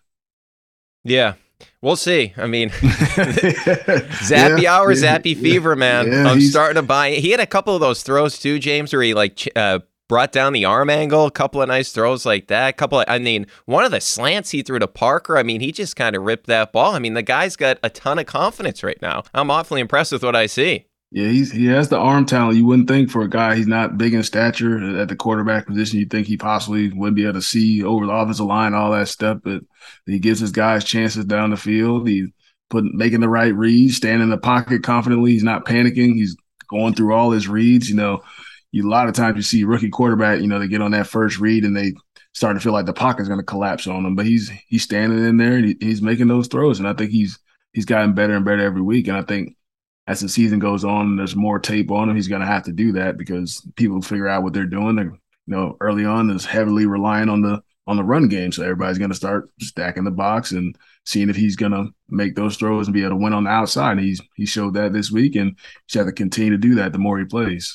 [1.04, 1.34] Yeah,
[1.80, 2.32] We'll see.
[2.36, 6.10] I mean, Zappe yeah, hour, yeah, Zappe fever, man.
[6.10, 7.12] Yeah, I'm starting to buy.
[7.12, 10.52] He had a couple of those throws too, James, where he like uh, brought down
[10.52, 11.26] the arm angle.
[11.26, 12.70] A couple of nice throws like that.
[12.70, 13.00] A couple.
[13.00, 15.36] Of, I mean, one of the slants he threw to Parker.
[15.38, 16.94] I mean, he just kind of ripped that ball.
[16.94, 19.22] I mean, the guy's got a ton of confidence right now.
[19.34, 20.86] I'm awfully impressed with what I see.
[21.12, 22.58] Yeah, he's he has the arm talent.
[22.58, 26.00] You wouldn't think for a guy he's not big in stature at the quarterback position.
[26.00, 29.08] You think he possibly wouldn't be able to see over the offensive line, all that
[29.08, 29.38] stuff.
[29.44, 29.62] But
[30.04, 32.08] he gives his guys chances down the field.
[32.08, 32.28] He's
[32.70, 35.30] putting making the right reads, standing in the pocket confidently.
[35.30, 36.14] He's not panicking.
[36.14, 36.36] He's
[36.68, 37.88] going through all his reads.
[37.88, 38.22] You know,
[38.76, 40.40] you, a lot of times you see rookie quarterback.
[40.40, 41.94] You know, they get on that first read and they
[42.34, 44.14] start to feel like the pocket's going to collapse on them.
[44.14, 46.78] But he's he's standing in there and he, he's making those throws.
[46.78, 47.38] And I think he's
[47.72, 49.08] he's gotten better and better every week.
[49.08, 49.56] And I think
[50.06, 52.72] as the season goes on there's more tape on him, he's going to have to
[52.72, 54.96] do that because people figure out what they're doing.
[54.96, 58.62] They're, you know, early on is heavily relying on the on the run game, so
[58.62, 62.56] everybody's going to start stacking the box and seeing if he's going to make those
[62.56, 63.92] throws and be able to win on the outside.
[63.92, 66.92] And he's he showed that this week, and he's have to continue to do that
[66.92, 67.74] the more he plays.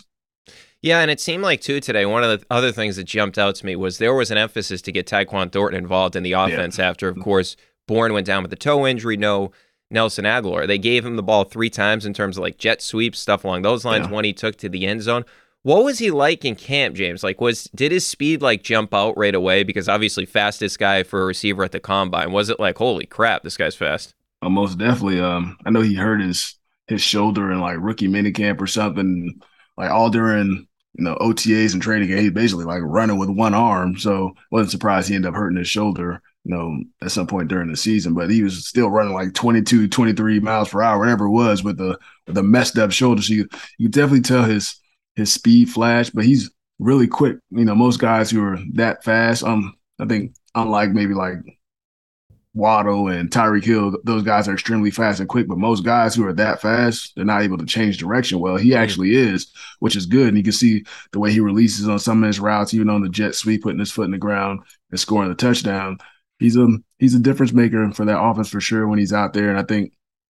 [0.81, 2.05] Yeah, and it seemed like too today.
[2.05, 4.81] One of the other things that jumped out to me was there was an emphasis
[4.83, 6.89] to get Tyquan Thornton involved in the offense yeah.
[6.89, 7.55] after, of course,
[7.87, 9.17] Bourne went down with a toe injury.
[9.17, 9.51] No
[9.91, 10.65] Nelson Agholor.
[10.65, 13.61] They gave him the ball three times in terms of like jet sweeps, stuff along
[13.61, 14.07] those lines.
[14.07, 14.13] Yeah.
[14.13, 15.25] One he took to the end zone.
[15.63, 17.23] What was he like in camp, James?
[17.23, 19.63] Like, was did his speed like jump out right away?
[19.63, 22.31] Because obviously, fastest guy for a receiver at the combine.
[22.31, 24.15] Was it like, holy crap, this guy's fast?
[24.41, 25.19] Oh, most definitely.
[25.19, 26.55] Um, I know he hurt his
[26.87, 29.39] his shoulder in like rookie minicamp or something.
[29.77, 33.97] Like all during you know OTAs and training, he basically like running with one arm.
[33.97, 37.69] So wasn't surprised he ended up hurting his shoulder you know, at some point during
[37.69, 41.31] the season, but he was still running like 22, 23 miles per hour, whatever it
[41.31, 43.21] was with the with the messed up shoulder.
[43.21, 44.75] So you you definitely tell his
[45.15, 46.49] his speed flash, but he's
[46.79, 47.37] really quick.
[47.51, 51.37] You know, most guys who are that fast, um, I think unlike maybe like
[52.53, 56.25] Waddle and Tyreek Hill, those guys are extremely fast and quick, but most guys who
[56.25, 58.39] are that fast, they're not able to change direction.
[58.39, 60.27] Well, he actually is, which is good.
[60.27, 60.83] And you can see
[61.13, 63.79] the way he releases on some of his routes, even on the jet sweep, putting
[63.79, 64.59] his foot in the ground
[64.89, 65.97] and scoring the touchdown
[66.41, 69.49] he's a he's a difference maker for that offense for sure when he's out there.
[69.49, 69.93] And I think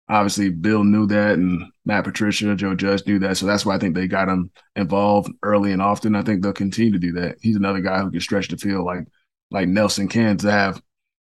[0.07, 3.37] obviously Bill knew that, and Matt Patricia, Joe Judge knew that.
[3.37, 6.15] So that's why I think they got him involved early and often.
[6.15, 7.37] I think they'll continue to do that.
[7.41, 9.05] He's another guy who can stretch the field like
[9.51, 10.81] like Nelson can to have.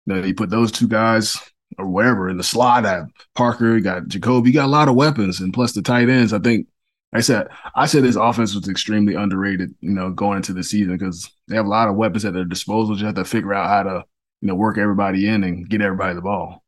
[0.09, 1.37] You know, you put those two guys
[1.77, 4.95] or wherever in the slot at Parker, you got Jacoby, you got a lot of
[4.95, 6.33] weapons, and plus the tight ends.
[6.33, 6.67] I think
[7.13, 10.97] I said I said this offense was extremely underrated, you know, going into the season
[10.97, 12.95] because they have a lot of weapons at their disposal.
[12.95, 14.05] Just have to figure out how to
[14.41, 16.63] you know, work everybody in and get everybody the ball.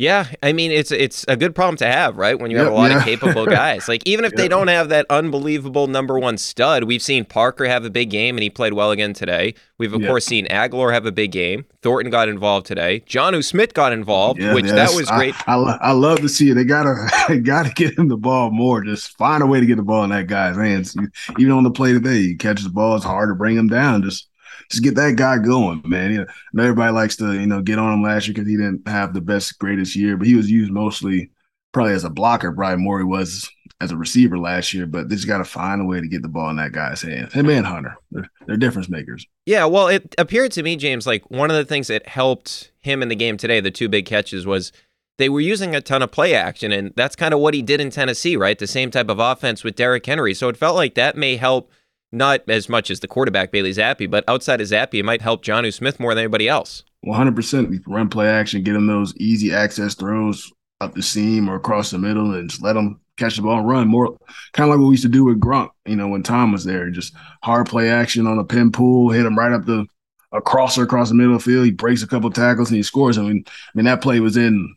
[0.00, 2.38] Yeah, I mean it's it's a good problem to have, right?
[2.38, 3.00] When you yep, have a lot yeah.
[3.00, 3.86] of capable guys.
[3.86, 4.38] Like even if yep.
[4.38, 8.34] they don't have that unbelievable number one stud, we've seen Parker have a big game
[8.34, 9.52] and he played well again today.
[9.76, 10.08] We've of yep.
[10.08, 11.66] course seen Agholor have a big game.
[11.82, 13.00] Thornton got involved today.
[13.00, 15.34] Jonnu Smith got involved, yeah, which that was great.
[15.46, 16.54] I, I, I, love to see it.
[16.54, 18.82] They gotta gotta get him the ball more.
[18.82, 20.96] Just find a way to get the ball in that guy's hands.
[21.38, 22.96] Even on the play today, he catches the ball.
[22.96, 24.02] It's hard to bring him down.
[24.02, 24.29] Just
[24.70, 26.12] just get that guy going, man.
[26.12, 28.86] You know, everybody likes to, you know, get on him last year because he didn't
[28.86, 31.30] have the best, greatest year, but he was used mostly
[31.72, 32.50] probably as a blocker.
[32.50, 33.48] Brian Morey was
[33.80, 36.22] as a receiver last year, but they just got to find a way to get
[36.22, 37.32] the ball in that guy's hands.
[37.32, 39.26] Him and Hunter, they're, they're difference makers.
[39.46, 43.02] Yeah, well, it appeared to me, James, like one of the things that helped him
[43.02, 44.72] in the game today, the two big catches, was
[45.16, 47.80] they were using a ton of play action, and that's kind of what he did
[47.80, 48.58] in Tennessee, right?
[48.58, 50.34] The same type of offense with Derrick Henry.
[50.34, 51.70] So it felt like that may help
[52.12, 55.44] not as much as the quarterback Bailey Zappe, but outside of Zappe, it might help
[55.44, 56.84] Jonnu Smith more than anybody else.
[57.06, 61.90] 100% run play action, get him those easy access throws up the seam or across
[61.90, 64.16] the middle and just let him catch the ball and run more
[64.52, 66.64] kind of like what we used to do with Gronk, you know, when Tom was
[66.64, 66.90] there.
[66.90, 69.86] Just hard play action on a pin pull, hit him right up the
[70.32, 71.64] a crosser across the middle of the field.
[71.64, 73.18] He breaks a couple tackles and he scores.
[73.18, 74.76] I mean, I mean that play was in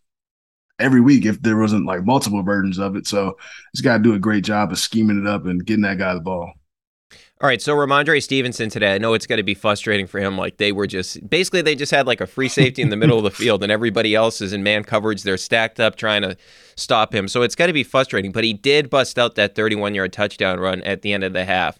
[0.80, 3.08] every week if there wasn't like multiple versions of it.
[3.08, 3.38] So
[3.72, 6.14] he's got to do a great job of scheming it up and getting that guy
[6.14, 6.54] the ball.
[7.44, 8.96] All right, so Rhamondre Stevenson today.
[8.96, 10.38] I know it's going to be frustrating for him.
[10.38, 13.18] Like they were just basically they just had like a free safety in the middle
[13.18, 15.24] of the field, and everybody else is in man coverage.
[15.24, 16.38] They're stacked up trying to
[16.78, 17.28] stop him.
[17.28, 18.32] So it's got to be frustrating.
[18.32, 21.44] But he did bust out that 31 yard touchdown run at the end of the
[21.44, 21.80] half.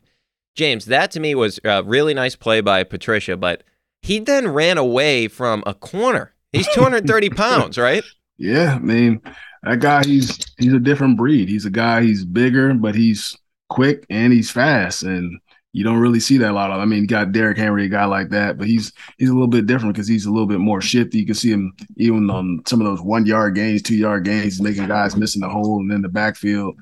[0.54, 3.64] James, that to me was a really nice play by Patricia, but
[4.02, 6.34] he then ran away from a corner.
[6.52, 8.04] He's 230 pounds, right?
[8.38, 9.22] Yeah, I mean
[9.62, 10.04] that guy.
[10.04, 11.48] He's he's a different breed.
[11.48, 12.02] He's a guy.
[12.02, 13.38] He's bigger, but he's
[13.74, 15.40] quick and he's fast and
[15.74, 16.80] you don't really see that a lot of.
[16.80, 19.66] I mean, got Derrick Henry, a guy like that, but he's he's a little bit
[19.66, 21.18] different because he's a little bit more shifty.
[21.18, 24.62] You can see him even on some of those one yard gains, two yard gains,
[24.62, 26.76] making guys missing the hole and then the backfield.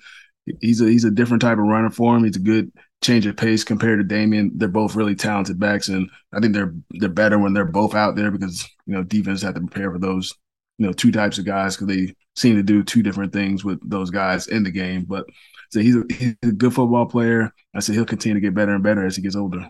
[0.59, 2.25] He's a he's a different type of runner for him.
[2.25, 2.69] He's a good
[3.01, 4.51] change of pace compared to Damien.
[4.55, 8.17] They're both really talented backs, and I think they're they're better when they're both out
[8.17, 10.33] there because you know defense have to prepare for those
[10.77, 13.79] you know two types of guys because they seem to do two different things with
[13.89, 15.05] those guys in the game.
[15.07, 15.25] But
[15.71, 17.53] so he's a, he's a good football player.
[17.73, 19.69] I said he'll continue to get better and better as he gets older.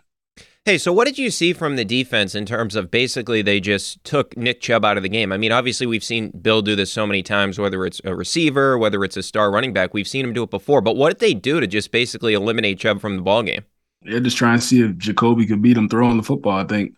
[0.64, 4.04] Hey, so what did you see from the defense in terms of basically they just
[4.04, 5.32] took Nick Chubb out of the game?
[5.32, 8.78] I mean, obviously we've seen Bill do this so many times, whether it's a receiver,
[8.78, 9.94] whether it's a star running back.
[9.94, 10.82] We've seen him do it before.
[10.82, 13.66] But what did they do to just basically eliminate Chubb from the ball game?
[14.04, 16.60] They're just trying to see if Jacoby could beat him throwing the football.
[16.60, 16.94] I think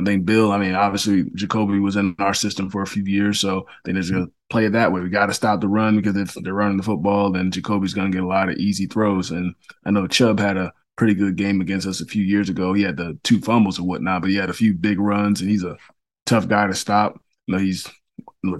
[0.00, 3.38] I think Bill, I mean, obviously Jacoby was in our system for a few years,
[3.38, 5.00] so they just gonna play it that way.
[5.00, 8.10] We got to stop the run because if they're running the football, then Jacoby's gonna
[8.10, 9.30] get a lot of easy throws.
[9.30, 12.72] And I know Chubb had a pretty good game against us a few years ago.
[12.72, 15.50] He had the two fumbles and whatnot, but he had a few big runs, and
[15.50, 15.76] he's a
[16.24, 17.20] tough guy to stop.
[17.46, 17.86] You know, he's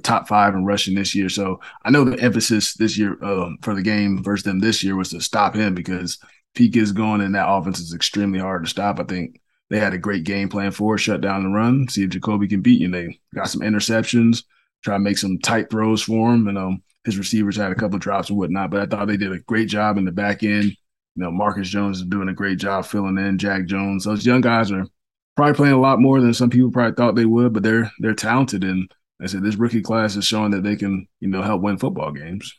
[0.03, 1.29] top five in rushing this year.
[1.29, 4.97] So I know the emphasis this year uh, for the game versus them this year
[4.97, 6.19] was to stop him because
[6.55, 9.01] Peak is going and that offense is extremely hard to stop.
[9.01, 9.41] I think
[9.71, 12.61] they had a great game plan for shut down the run, see if Jacoby can
[12.61, 12.87] beat you.
[12.87, 14.45] And they got some interceptions,
[14.83, 16.49] try to make some tight throws for him.
[16.49, 18.71] And um, his receivers had a couple drops and whatnot.
[18.71, 20.65] But I thought they did a great job in the back end.
[20.65, 23.39] You know, Marcus Jones is doing a great job filling in.
[23.39, 24.87] Jack Jones, those young guys are
[25.37, 28.15] probably playing a lot more than some people probably thought they would, but they're they're
[28.15, 28.65] talented.
[28.65, 28.91] And
[29.23, 32.13] I said this rookie class is showing that they can, you know, help win football
[32.13, 32.55] games.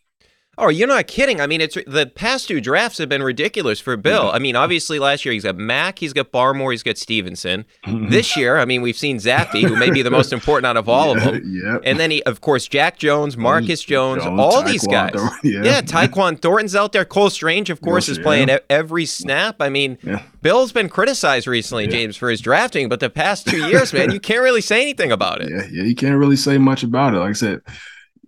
[0.58, 1.40] Oh, you're not kidding.
[1.40, 4.30] I mean, it's the past two drafts have been ridiculous for Bill.
[4.32, 7.66] I mean, obviously last year he's got Mack, he's got Barmore, he's got Stevenson.
[7.86, 8.10] Mm-hmm.
[8.10, 10.90] This year, I mean, we've seen Zappe, who may be the most important out of
[10.90, 11.44] all yeah, of them.
[11.46, 11.78] Yeah.
[11.86, 15.14] And then he, of course, Jack Jones, Marcus Jones, Jones all these guys.
[15.14, 15.64] Thor- yeah.
[15.64, 17.06] yeah, Tyquan Thornton's out there.
[17.06, 18.60] Cole Strange, of course, is playing yeah.
[18.70, 19.62] every snap.
[19.62, 20.22] I mean, yeah.
[20.42, 24.20] Bill's been criticized recently, James, for his drafting, but the past two years, man, you
[24.20, 25.50] can't really say anything about it.
[25.52, 27.18] Yeah, yeah, you can't really say much about it.
[27.18, 27.62] Like I said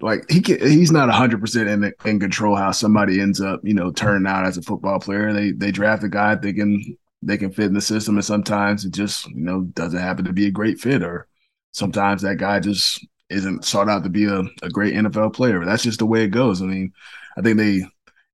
[0.04, 3.74] like he can, he's not hundred percent in in control how somebody ends up you
[3.74, 5.32] know turning out as a football player.
[5.34, 8.92] They they draft a guy can they can fit in the system, and sometimes it
[8.92, 11.28] just you know doesn't happen to be a great fit, or
[11.72, 15.64] sometimes that guy just isn't sought out to be a, a great NFL player.
[15.66, 16.62] That's just the way it goes.
[16.62, 16.92] I mean,
[17.38, 17.84] I think they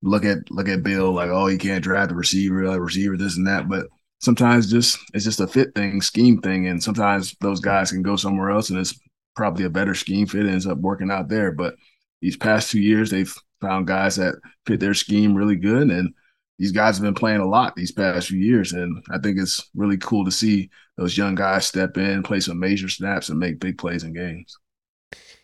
[0.02, 3.36] look at look at Bill like, oh, he can't draft a receiver, like receiver, this
[3.36, 3.86] and that, but
[4.18, 8.16] sometimes just it's just a fit thing, scheme thing, and sometimes those guys can go
[8.16, 8.98] somewhere else, and it's
[9.36, 11.52] probably a better scheme fit ends up working out there.
[11.52, 11.74] But
[12.20, 14.34] these past two years, they've found guys that
[14.66, 15.90] fit their scheme really good.
[15.90, 16.14] And
[16.58, 18.72] these guys have been playing a lot these past few years.
[18.72, 22.58] And I think it's really cool to see those young guys step in, play some
[22.58, 24.58] major snaps, and make big plays in games.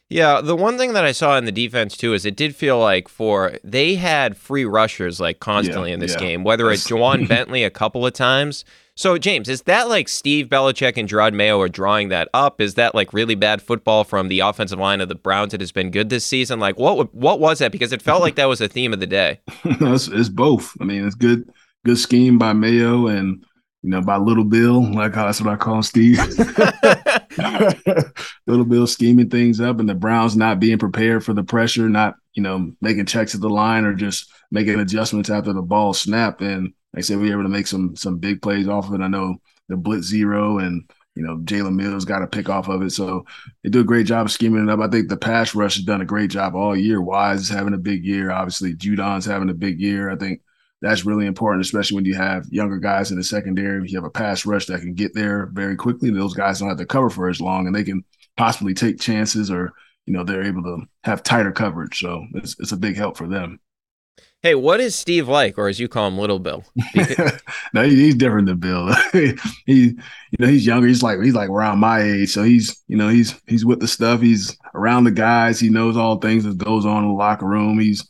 [0.08, 2.78] Yeah, the one thing that I saw in the defense too is it did feel
[2.78, 6.20] like for they had free rushers like constantly yeah, in this yeah.
[6.20, 8.64] game, whether it's Ja'Whaun Bentley a couple of times
[8.98, 12.62] so, James, is that like Steve Belichick and Jerod Mayo are drawing that up?
[12.62, 15.70] Is that like really bad football from the offensive line of the Browns that has
[15.70, 16.60] been good this season?
[16.60, 17.72] Like, what what was that?
[17.72, 19.40] Because it felt like that was a theme of the day.
[19.64, 20.74] it's, it's, both.
[20.80, 21.46] I mean, it's good
[21.84, 23.44] good scheme by Mayo and
[23.86, 26.18] you know by Little Bill, like that's what I call Steve.
[28.48, 32.16] Little Bill scheming things up, and the Browns not being prepared for the pressure, not
[32.34, 36.40] you know making checks at the line or just making adjustments after the ball snap
[36.40, 38.94] and like I said, we were able to make some some big plays off of
[38.94, 39.04] it.
[39.04, 39.36] I know
[39.68, 43.24] the blitz zero and you know Jalen Mills got a pick off of it, so
[43.62, 44.80] they do a great job of scheming it up.
[44.80, 47.00] I think the pass rush has done a great job all year.
[47.00, 48.32] Wise is having a big year.
[48.32, 50.10] Obviously, Judon's having a big year.
[50.10, 50.40] I think
[50.82, 53.88] that's really important, especially when you have younger guys in the secondary.
[53.88, 56.10] You have a pass rush that can get there very quickly.
[56.10, 58.04] Those guys don't have to cover for as long, and they can
[58.36, 59.72] possibly take chances or
[60.04, 61.98] you know they're able to have tighter coverage.
[61.98, 63.58] So it's it's a big help for them.
[64.42, 66.62] Hey, what is Steve like, or as you call him, Little Bill?
[67.74, 68.94] no, he's different than Bill.
[69.12, 69.34] he,
[69.66, 69.96] you
[70.38, 70.86] know, he's younger.
[70.86, 73.88] He's like he's like around my age, so he's you know he's he's with the
[73.88, 74.20] stuff.
[74.20, 75.58] He's around the guys.
[75.58, 77.78] He knows all things that goes on in the locker room.
[77.78, 78.06] He's.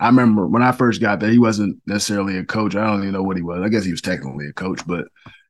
[0.00, 2.76] I remember when I first got there, he wasn't necessarily a coach.
[2.76, 3.60] I don't even know what he was.
[3.62, 5.06] I guess he was technically a coach, but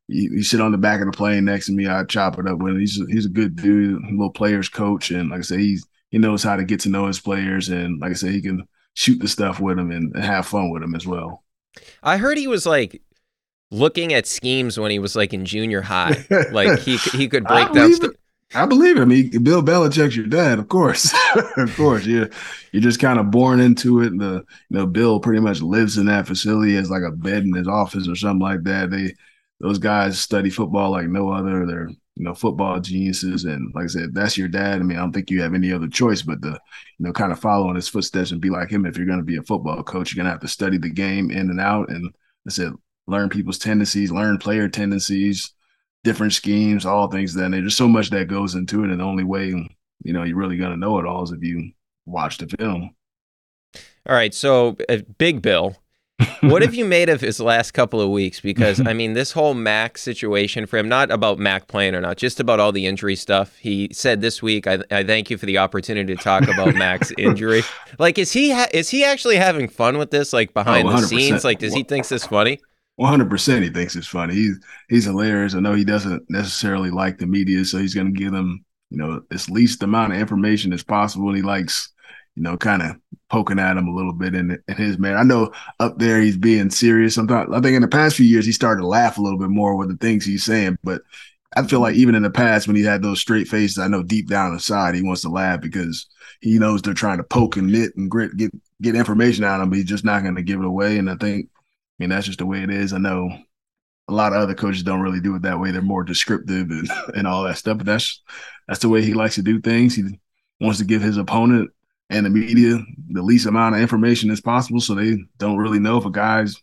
[0.07, 1.87] he, he sit on the back of the plane next to me.
[1.87, 2.81] I chop it up with him.
[2.81, 6.17] He's a, he's a good dude, little players coach, and like I said, he's he
[6.19, 9.21] knows how to get to know his players, and like I said, he can shoot
[9.21, 11.45] the stuff with him and, and have fun with him as well.
[12.03, 13.03] I heard he was like
[13.71, 16.27] looking at schemes when he was like in junior high.
[16.53, 17.93] like he he could break down.
[18.55, 19.11] I believe him.
[19.11, 21.15] He, Bill Belichick's your dad, of course,
[21.57, 22.07] of course.
[22.07, 22.31] You're
[22.73, 24.19] you're just kind of born into it.
[24.19, 27.55] The you know Bill pretty much lives in that facility as like a bed in
[27.55, 28.91] his office or something like that.
[28.91, 29.15] They
[29.61, 31.67] those guys study football like no other.
[31.67, 33.45] They're you know, football geniuses.
[33.45, 34.81] And like I said, that's your dad.
[34.81, 37.31] I mean, I don't think you have any other choice but to, you know, kind
[37.31, 38.85] of follow in his footsteps and be like him.
[38.85, 40.91] If you're going to be a football coach, you're going to have to study the
[40.91, 41.91] game in and out.
[41.91, 42.13] And
[42.45, 42.73] I said,
[43.07, 45.55] learn people's tendencies, learn player tendencies,
[46.05, 48.91] different schemes, all things that there's so much that goes into it.
[48.91, 51.43] And the only way, you know, you're really going to know it all is if
[51.43, 51.73] you
[52.07, 52.95] watch the film.
[54.09, 54.33] All right.
[54.33, 55.77] So, uh, Big Bill,
[56.41, 58.41] what have you made of his last couple of weeks?
[58.41, 62.17] Because I mean, this whole Mac situation for him, not about Mac playing or not,
[62.17, 63.57] just about all the injury stuff.
[63.57, 67.13] He said this week, "I, I thank you for the opportunity to talk about Mac's
[67.19, 67.63] injury."
[67.99, 70.33] Like, is he ha- is he actually having fun with this?
[70.33, 72.61] Like behind oh, the scenes, like does he think this funny?
[72.99, 74.35] One hundred percent, he thinks it's funny.
[74.35, 75.55] He's he's hilarious.
[75.55, 78.99] I know he doesn't necessarily like the media, so he's going to give them, you
[78.99, 81.29] know, as least amount of information as possible.
[81.29, 81.93] And he likes
[82.39, 82.97] you know, kind of
[83.29, 85.17] poking at him a little bit in, in his man.
[85.17, 87.17] I know up there he's being serious.
[87.17, 89.51] Sometimes I think in the past few years he started to laugh a little bit
[89.51, 91.03] more with the things he's saying, but
[91.57, 94.05] I feel like even in the past when he had those straight faces, I know
[94.05, 96.07] deep down inside he wants to laugh because
[96.41, 99.65] he knows they're trying to poke and knit and grit, get get information out of
[99.65, 100.99] him, but he's just not going to give it away.
[100.99, 101.49] And I think,
[101.99, 102.93] mean, that's just the way it is.
[102.93, 103.31] I know
[104.09, 105.71] a lot of other coaches don't really do it that way.
[105.71, 107.79] They're more descriptive and, and all that stuff.
[107.79, 108.23] But that's
[108.67, 109.95] that's the way he likes to do things.
[109.95, 110.05] He
[110.61, 111.71] wants to give his opponent
[112.11, 112.79] and the media
[113.11, 116.57] the least amount of information as possible, so they don't really know if a guy's,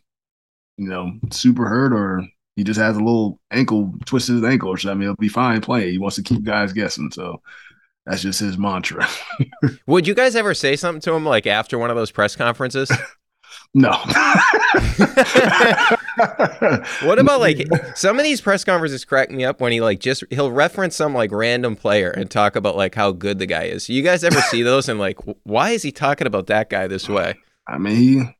[0.77, 4.77] you know, super hurt or he just has a little ankle twisted his ankle or
[4.77, 5.01] something.
[5.01, 5.91] He'll be fine playing.
[5.91, 7.11] He wants to keep guys guessing.
[7.11, 7.41] So
[8.05, 9.07] that's just his mantra.
[9.87, 12.91] Would you guys ever say something to him like after one of those press conferences?
[13.75, 13.91] no.
[17.03, 20.23] what about like some of these press conferences crack me up when he like just
[20.29, 23.89] he'll reference some like random player and talk about like how good the guy is.
[23.89, 27.09] You guys ever see those and like why is he talking about that guy this
[27.09, 27.35] way?
[27.67, 28.33] I mean, he like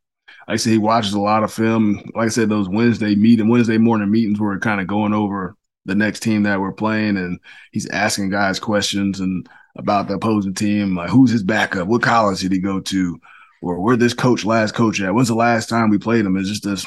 [0.48, 2.02] I said, he watches a lot of film.
[2.16, 5.96] Like I said, those Wednesday meeting, Wednesday morning meetings were kind of going over the
[5.96, 7.40] next team that we're playing, and
[7.74, 12.40] he's asking guys questions and about the opposing team, like who's his backup, what college
[12.40, 13.20] did he go to,
[13.66, 15.14] or where this coach last coach at?
[15.14, 16.38] When's the last time we played him?
[16.38, 16.86] It's just this.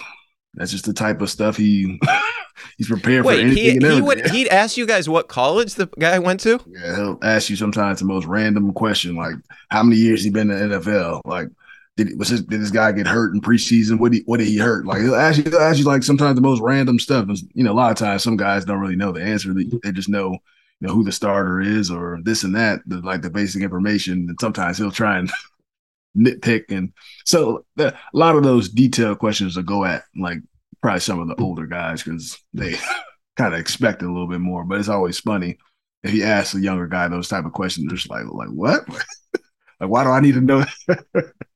[0.55, 2.01] That's just the type of stuff he
[2.79, 3.81] he's prepared Wait, for anything.
[3.81, 6.61] He, he would he'd ask you guys what college the guy went to.
[6.67, 9.35] Yeah, he'll ask you sometimes the most random question, like
[9.71, 11.49] how many years he been in the NFL, like
[11.97, 13.99] did was this, did this guy get hurt in preseason?
[13.99, 14.87] What did he, what did he hurt?
[14.87, 17.29] Like he'll ask you, he'll ask you like sometimes the most random stuff.
[17.29, 19.53] And, you know, a lot of times some guys don't really know the answer.
[19.53, 20.33] They, they just know
[20.81, 24.29] you know who the starter is or this and that, the, like the basic information.
[24.29, 25.29] And sometimes he'll try and
[26.19, 26.65] nitpick.
[26.71, 26.93] And
[27.25, 30.39] so the, a lot of those detailed questions will go at like
[30.83, 32.77] probably some of the older guys because they
[33.37, 34.65] kind of expect a little bit more.
[34.65, 35.59] But it's always funny
[36.03, 37.87] if you ask a younger guy those type of questions.
[37.89, 38.89] They're just like, like what?
[39.81, 40.65] like why do I need to know?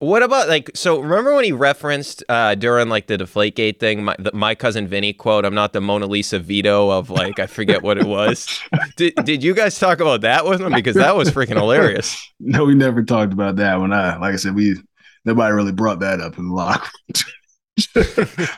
[0.00, 1.00] What about like so?
[1.00, 5.12] Remember when he referenced uh, during like the Deflategate thing, my, the, my cousin Vinny
[5.12, 5.44] quote?
[5.44, 8.46] I'm not the Mona Lisa Vito of like I forget what it was.
[8.96, 12.16] did did you guys talk about that with him because that was freaking hilarious?
[12.40, 13.80] No, we never talked about that.
[13.80, 14.76] When I like I said, we
[15.24, 16.90] nobody really brought that up in the locker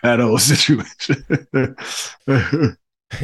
[0.02, 1.24] that whole situation.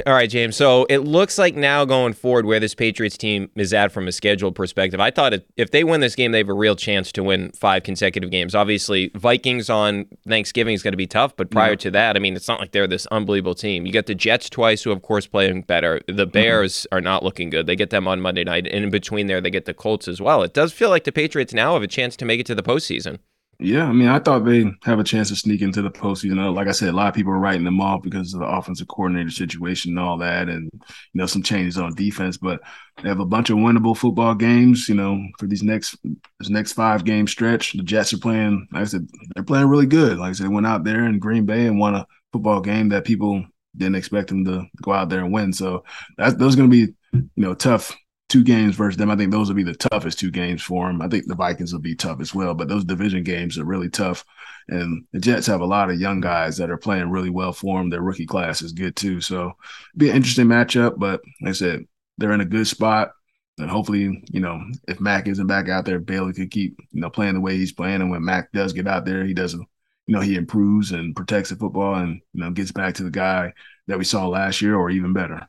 [0.05, 0.57] All right, James.
[0.57, 4.13] So it looks like now going forward, where this Patriots team is at from a
[4.13, 7.23] schedule perspective, I thought if they win this game, they have a real chance to
[7.23, 8.55] win five consecutive games.
[8.55, 11.77] Obviously, Vikings on Thanksgiving is going to be tough, but prior yeah.
[11.77, 13.87] to that, I mean, it's not like they're this unbelievable team.
[13.87, 16.01] You get the Jets twice, who of course playing better.
[16.07, 16.31] The mm-hmm.
[16.31, 16.97] Bears mm-hmm.
[16.97, 17.67] are not looking good.
[17.67, 20.21] They get them on Monday night, and in between there, they get the Colts as
[20.21, 20.43] well.
[20.43, 22.63] It does feel like the Patriots now have a chance to make it to the
[22.63, 23.19] postseason.
[23.59, 26.55] Yeah, I mean, I thought they have a chance to sneak into the postseason.
[26.55, 28.87] Like I said, a lot of people are writing them off because of the offensive
[28.89, 30.81] coordinator situation and all that, and you
[31.15, 32.37] know some changes on defense.
[32.37, 32.61] But
[33.03, 34.91] they have a bunch of winnable football games.
[34.91, 35.97] You know, for these next
[36.39, 38.69] this next five game stretch, the Jets are playing.
[38.73, 40.19] Like I said, they're playing really good.
[40.19, 42.91] Like I said, they went out there in Green Bay and won a football game
[42.91, 43.43] that people
[43.75, 45.55] didn't expect them to go out there and win.
[45.55, 45.85] So
[46.19, 47.97] that's those going to be you know tough
[48.29, 49.11] two games versus them.
[49.11, 51.01] I think those will be the toughest two games for them.
[51.01, 53.89] I think the Vikings will be tough as well, but those division games are really
[53.89, 54.25] tough.
[54.69, 57.79] And the Jets have a lot of young guys that are playing really well for
[57.79, 57.89] them.
[57.89, 59.21] Their rookie class is good too.
[59.21, 59.53] So
[59.97, 60.99] be an interesting matchup.
[60.99, 61.85] But like I said,
[62.19, 63.13] they're in a good spot.
[63.59, 67.09] And hopefully, you know, if Mac isn't back out there, Bailey could keep, you know,
[67.09, 68.03] playing the way he's playing.
[68.03, 69.67] And when Mac does get out there, he doesn't,
[70.07, 73.11] you know, he improves and protects the football and, you know, gets back to the
[73.11, 73.53] guy
[73.87, 75.49] that we saw last year or even better.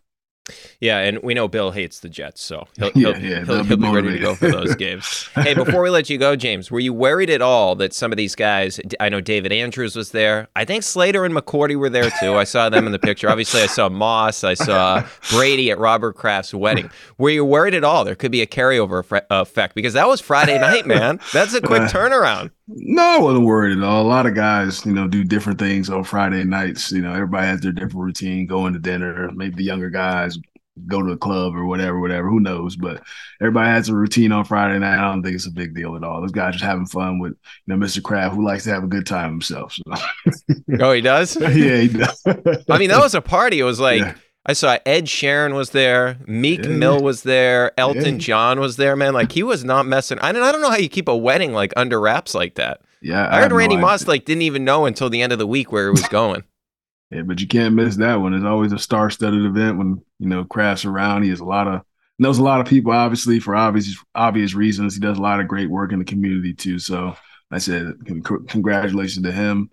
[0.79, 3.77] Yeah, and we know Bill hates the Jets, so he'll, he'll, yeah, yeah, he'll, he'll
[3.77, 5.29] be ready to go for those games.
[5.35, 8.17] hey, before we let you go, James, were you worried at all that some of
[8.17, 10.47] these guys, I know David Andrews was there.
[10.55, 12.35] I think Slater and McCourty were there too.
[12.35, 13.29] I saw them in the picture.
[13.29, 14.43] Obviously, I saw Moss.
[14.43, 16.89] I saw Brady at Robert Kraft's wedding.
[17.17, 19.75] Were you worried at all there could be a carryover effect?
[19.75, 21.19] Because that was Friday night, man.
[21.33, 22.51] That's a quick turnaround.
[22.67, 24.01] No, I wasn't worried at all.
[24.01, 26.91] A lot of guys, you know, do different things on Friday nights.
[26.91, 29.31] You know, everybody has their different routine, going to dinner.
[29.33, 30.37] Maybe the younger guys
[30.85, 32.29] go to a club or whatever, whatever.
[32.29, 32.75] Who knows?
[32.75, 33.01] But
[33.41, 34.99] everybody has a routine on Friday night.
[34.99, 36.21] I don't think it's a big deal at all.
[36.21, 37.33] Those guys just having fun with
[37.65, 38.03] you know Mr.
[38.03, 39.73] Kraft, who likes to have a good time himself.
[39.73, 39.83] So.
[40.79, 41.35] oh, he does.
[41.41, 42.21] yeah, he does.
[42.69, 43.59] I mean, that was a party.
[43.59, 44.01] It was like.
[44.01, 44.15] Yeah.
[44.47, 46.69] I saw Ed Sheeran was there, Meek yeah.
[46.69, 48.19] Mill was there, Elton yeah.
[48.19, 49.13] John was there, man.
[49.13, 50.19] Like he was not messing.
[50.19, 52.81] I don't, I don't know how you keep a wedding like under wraps like that.
[53.01, 55.39] Yeah, I, I heard Randy no Moss like didn't even know until the end of
[55.39, 56.43] the week where it was going.
[57.09, 58.33] Yeah, but you can't miss that one.
[58.33, 61.23] It's always a star-studded event when you know Kraft's around.
[61.23, 61.81] He has a lot of
[62.19, 64.93] knows a lot of people, obviously for obvious obvious reasons.
[64.93, 66.79] He does a lot of great work in the community too.
[66.79, 67.15] So
[67.49, 67.93] I said,
[68.49, 69.69] congratulations to him.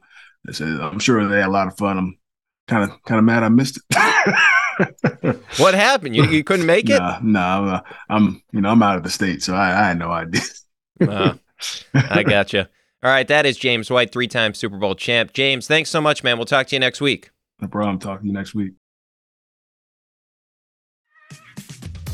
[0.49, 1.99] I said, I'm sure they had a lot of fun.
[1.99, 2.19] I'm
[2.69, 4.35] kind of kind of mad I missed it.
[5.59, 6.17] what happened?
[6.17, 6.99] You, you couldn't make it?
[6.99, 10.11] Nah, nah, I'm you know I'm out of the state, so I, I had no
[10.11, 10.43] idea.
[11.09, 11.35] uh,
[11.95, 12.61] I got you.
[12.61, 15.33] All right, that is James White, three time Super Bowl champ.
[15.33, 16.39] James, thanks so much, man.
[16.39, 17.31] We'll talk to you next week.
[17.61, 17.99] No problem.
[17.99, 18.73] Talk to you next week.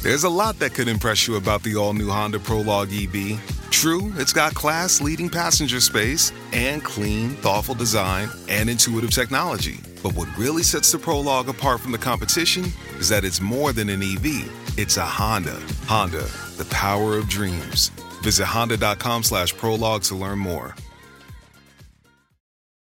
[0.02, 3.38] There's a lot that could impress you about the all new Honda Prologue EV.
[3.70, 10.14] True, it's got class leading passenger space and clean, thoughtful design and intuitive technology But
[10.14, 12.64] what really sets the Prologue apart from the competition
[12.98, 14.78] is that it's more than an EV.
[14.78, 15.60] It's a Honda.
[15.86, 16.26] Honda,
[16.56, 17.90] the power of dreams.
[18.22, 20.74] Visit honda.com slash prologue to learn more.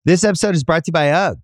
[0.06, 1.40] This episode is brought to you by UGG.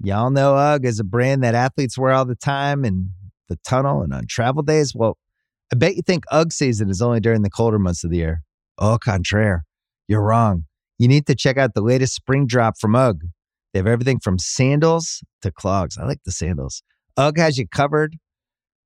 [0.00, 3.10] Y'all know UGG is a brand that athletes wear all the time in
[3.48, 4.94] the tunnel and on travel days.
[4.94, 5.18] Well,
[5.72, 8.42] I bet you think UGG season is only during the colder months of the year.
[8.78, 9.64] Au contraire,
[10.08, 10.64] you're wrong.
[10.98, 13.24] You need to check out the latest spring drop from UGG.
[13.76, 15.98] They have everything from sandals to clogs.
[15.98, 16.82] I like the sandals.
[17.18, 18.16] UGG has you covered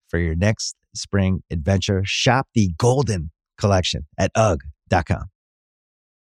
[0.08, 2.02] for your next spring adventure.
[2.04, 5.26] Shop the Golden Collection at UGG.com.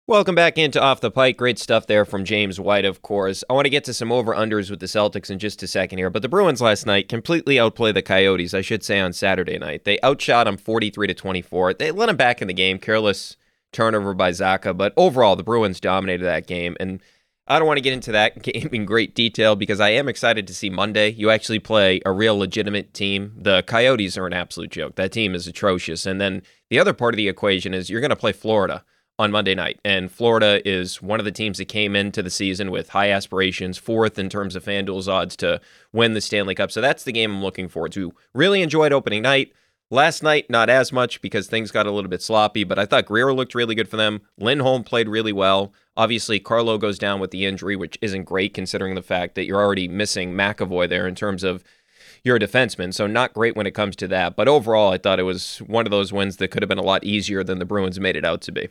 [0.06, 1.36] Welcome back into Off the Pike.
[1.36, 3.44] Great stuff there from James White, of course.
[3.50, 5.98] I want to get to some over unders with the Celtics in just a second
[5.98, 9.58] here, but the Bruins last night completely outplayed the Coyotes, I should say, on Saturday
[9.58, 9.84] night.
[9.84, 11.74] They outshot them 43 to 24.
[11.74, 13.36] They let them back in the game, careless
[13.70, 16.74] turnover by Zacha, but overall, the Bruins dominated that game.
[16.80, 17.02] And
[17.48, 20.46] I don't want to get into that game in great detail because I am excited
[20.46, 21.10] to see Monday.
[21.10, 23.34] You actually play a real legitimate team.
[23.36, 24.96] The Coyotes are an absolute joke.
[24.96, 26.06] That team is atrocious.
[26.06, 28.84] And then the other part of the equation is you're going to play Florida
[29.18, 29.78] on Monday night.
[29.84, 33.78] And Florida is one of the teams that came into the season with high aspirations,
[33.78, 35.60] fourth in terms of FanDuel's odds to
[35.92, 36.70] win the Stanley Cup.
[36.70, 38.12] So that's the game I'm looking forward to.
[38.34, 39.52] Really enjoyed opening night.
[39.88, 43.06] Last night, not as much because things got a little bit sloppy, but I thought
[43.06, 44.22] Greer looked really good for them.
[44.36, 45.72] Lindholm played really well.
[45.96, 49.62] Obviously, Carlo goes down with the injury, which isn't great considering the fact that you're
[49.62, 51.62] already missing McAvoy there in terms of
[52.24, 52.92] your defenseman.
[52.92, 54.34] So, not great when it comes to that.
[54.34, 56.82] But overall, I thought it was one of those wins that could have been a
[56.82, 58.68] lot easier than the Bruins made it out to be.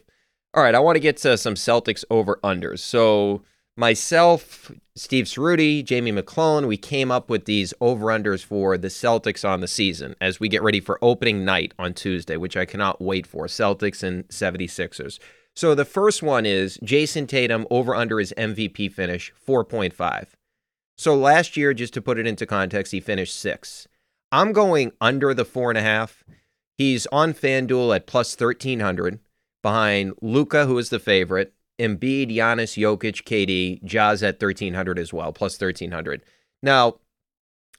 [0.53, 2.79] All right, I want to get to some Celtics over unders.
[2.79, 3.43] So
[3.77, 9.47] myself, Steve Ceruti, Jamie McClellan, we came up with these over unders for the Celtics
[9.47, 13.01] on the season as we get ready for opening night on Tuesday, which I cannot
[13.01, 13.47] wait for.
[13.47, 15.19] Celtics and 76ers.
[15.55, 20.27] So the first one is Jayson Tatum over under his MVP finish, 4.5.
[20.97, 23.87] So last year, just to put it into context, he finished six.
[24.31, 26.23] I'm going under the four and a half.
[26.77, 29.19] He's on FanDuel at plus 1300
[29.61, 35.33] behind Luka, who is the favorite, Embiid, Giannis, Jokic, KD, Jazz at 1300 as well,
[35.33, 36.21] plus 1300.
[36.61, 36.99] Now,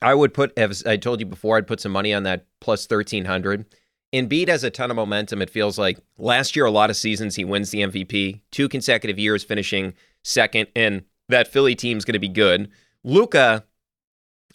[0.01, 2.87] I would put, as I told you before, I'd put some money on that plus
[2.87, 3.65] 1300.
[4.13, 5.41] Embiid has a ton of momentum.
[5.41, 9.19] It feels like last year, a lot of seasons, he wins the MVP, two consecutive
[9.19, 9.93] years finishing
[10.23, 12.69] second, and that Philly team's going to be good.
[13.03, 13.65] Luka,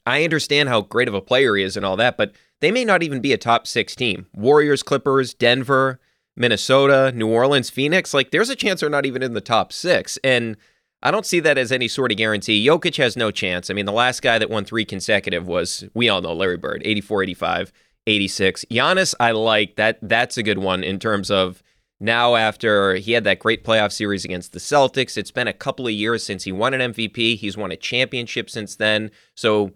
[0.06, 2.84] I understand how great of a player he is and all that, but they may
[2.84, 4.26] not even be a top six team.
[4.34, 6.00] Warriors, Clippers, Denver,
[6.36, 10.18] Minnesota, New Orleans, Phoenix, like there's a chance they're not even in the top six.
[10.24, 10.56] And
[11.02, 12.64] I don't see that as any sort of guarantee.
[12.66, 13.70] Jokic has no chance.
[13.70, 16.82] I mean, the last guy that won three consecutive was, we all know, Larry Bird,
[16.84, 17.72] 84, 85,
[18.06, 18.64] 86.
[18.70, 19.98] Giannis, I like that.
[20.00, 21.62] That's a good one in terms of
[22.00, 25.16] now after he had that great playoff series against the Celtics.
[25.16, 27.36] It's been a couple of years since he won an MVP.
[27.36, 29.10] He's won a championship since then.
[29.34, 29.72] So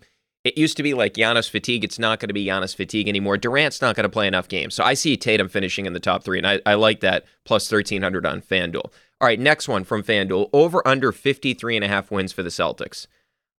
[0.47, 1.83] it used to be like Giannis fatigue.
[1.83, 3.37] It's not going to be Giannis fatigue anymore.
[3.37, 4.77] Durant's not going to play enough games.
[4.77, 7.71] So I see Tatum finishing in the top three, and I, I like that plus
[7.71, 8.85] 1,300 on FanDuel.
[9.21, 12.49] All right, next one from FanDuel over under 53 and a half wins for the
[12.49, 13.09] Celtics.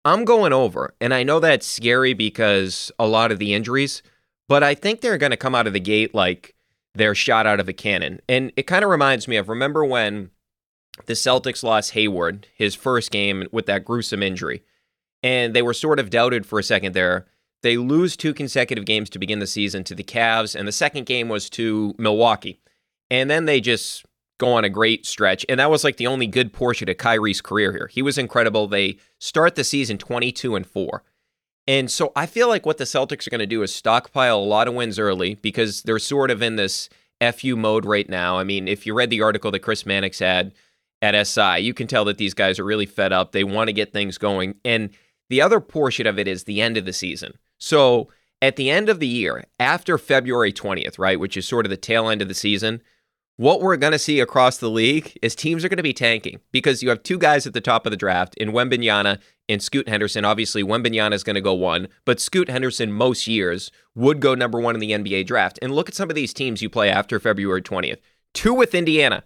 [0.05, 4.01] I'm going over, and I know that's scary because a lot of the injuries,
[4.47, 6.55] but I think they're going to come out of the gate like
[6.95, 8.21] they're shot out of a cannon.
[8.29, 10.29] And it kind of reminds me of remember when
[11.05, 14.63] the Celtics lost Hayward, his first game with that gruesome injury
[15.23, 17.25] and they were sort of doubted for a second there.
[17.63, 21.05] They lose two consecutive games to begin the season to the Cavs, and the second
[21.05, 22.59] game was to Milwaukee.
[23.09, 24.05] And then they just
[24.37, 25.45] go on a great stretch.
[25.49, 27.89] And that was like the only good portion of Kyrie's career here.
[27.91, 28.67] He was incredible.
[28.67, 31.03] They start the season 22 and 4.
[31.67, 34.39] And so I feel like what the Celtics are going to do is stockpile a
[34.39, 36.89] lot of wins early because they're sort of in this
[37.21, 38.37] FU mode right now.
[38.37, 40.53] I mean, if you read the article that Chris Mannix had
[41.01, 43.31] at SI, you can tell that these guys are really fed up.
[43.31, 44.55] They want to get things going.
[44.63, 44.91] And
[45.29, 47.37] the other portion of it is the end of the season.
[47.57, 48.09] So
[48.41, 51.77] at the end of the year, after February 20th, right, which is sort of the
[51.77, 52.81] tail end of the season,
[53.37, 56.39] what we're going to see across the league is teams are going to be tanking
[56.51, 59.87] because you have two guys at the top of the draft in Wembanyama and Scoot
[59.87, 60.25] Henderson.
[60.25, 64.59] Obviously, Wembanyama is going to go one, but Scoot Henderson most years would go number
[64.59, 65.59] one in the NBA draft.
[65.61, 67.99] And look at some of these teams you play after February 20th.
[68.33, 69.23] Two with Indiana,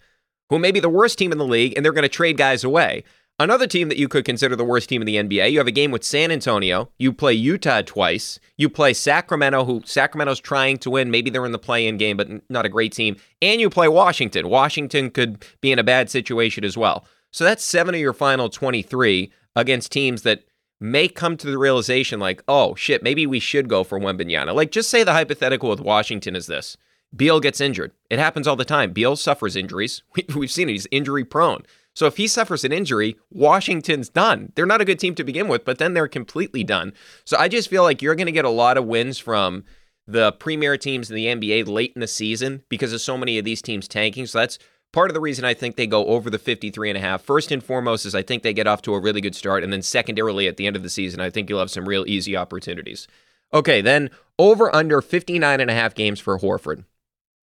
[0.50, 2.66] who may be the worst team in the league, and they're going to trade guys
[2.66, 3.06] away.
[3.42, 5.72] Another team that you could consider the worst team in the NBA, you have a
[5.72, 6.92] game with San Antonio.
[7.00, 8.40] You play Utah twice.
[8.56, 11.10] You play Sacramento, who Sacramento's trying to win.
[11.10, 13.16] Maybe they're in the play in game, but not a great team.
[13.42, 14.48] And you play Washington.
[14.48, 17.04] Washington could be in a bad situation as well.
[17.32, 20.44] So that's seven of your final 23 against teams that
[20.80, 24.54] may come to the realization like, oh, shit, maybe we should go for Wembanyama.
[24.54, 26.78] Like, just say the hypothetical with Washington is this.
[27.16, 27.92] Beal gets injured.
[28.12, 28.94] It happens all the time.
[28.94, 30.04] Beal suffers injuries.
[30.36, 30.74] We've seen it.
[30.74, 31.64] He's injury prone.
[31.94, 34.54] So if he suffers an injury, Washington's done.
[34.56, 36.94] They're not a good team to begin with, but then they're completely done.
[37.26, 39.66] So I just feel like you're going to get a lot of wins from
[40.08, 43.46] the premier teams in the NBA late in the season because of so many of
[43.46, 44.26] these teams tanking.
[44.26, 44.58] So that's
[44.94, 47.22] part of the reason I think they go over the 53 and a half.
[47.22, 49.72] First and foremost is I think they get off to a really good start and
[49.72, 52.36] then secondarily at the end of the season I think you'll have some real easy
[52.36, 53.08] opportunities.
[53.54, 56.86] Okay, then over under 59 and a half games for Horford.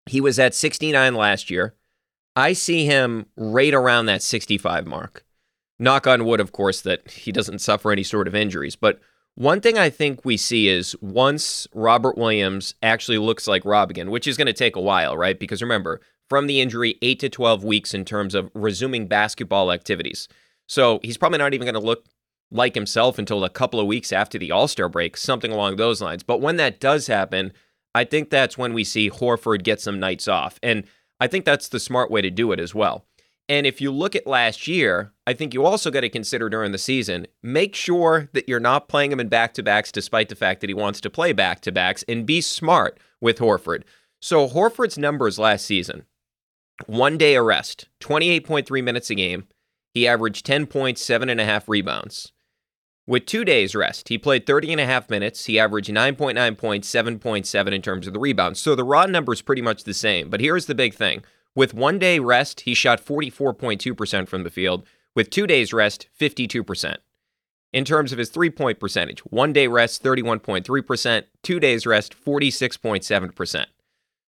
[0.07, 1.75] He was at 69 last year.
[2.39, 5.25] I see him right around that 65 mark.
[5.81, 8.77] Knock on wood, of course, that he doesn't suffer any sort of injuries.
[8.77, 9.01] But
[9.35, 14.09] one thing I think we see is once Robert Williams actually looks like Rob again,
[14.09, 15.37] which is going to take a while, right?
[15.37, 20.29] Because remember, from the injury, 8 to 12 weeks in terms of resuming basketball activities.
[20.69, 22.07] So he's probably not even going to look
[22.53, 26.01] like himself until a couple of weeks after the All Star break, something along those
[26.01, 26.23] lines.
[26.23, 27.53] But when that does happen,
[27.97, 30.61] I think that's when we see Horford get some nights off.
[30.63, 30.85] And
[31.21, 33.05] I think that's the smart way to do it as well.
[33.49, 36.73] And if you look at last year, I think you also got to consider during
[36.73, 40.35] the season, make sure that you're not playing him in back to backs despite the
[40.35, 43.85] fact that he wants to play back to backs and be smart with Horford.
[44.21, 46.05] So Horford's numbers last season
[46.87, 49.49] one day arrest, 28.3 minutes a game.
[49.95, 52.33] He averaged 10 points, seven and a half rebounds.
[53.09, 55.47] With two days rest, he played 30 and a half minutes.
[55.47, 58.61] He averaged 9.9 points, 7.7 in terms of the rebounds.
[58.61, 60.29] So the raw number is pretty much the same.
[60.29, 61.25] But here's the big thing.
[61.55, 64.85] With one day rest, he shot 44.2% from the field.
[65.17, 66.97] With two days rest, 52%.
[67.73, 73.65] In terms of his three point percentage, one day rest, 31.3%, two days rest, 46.7%.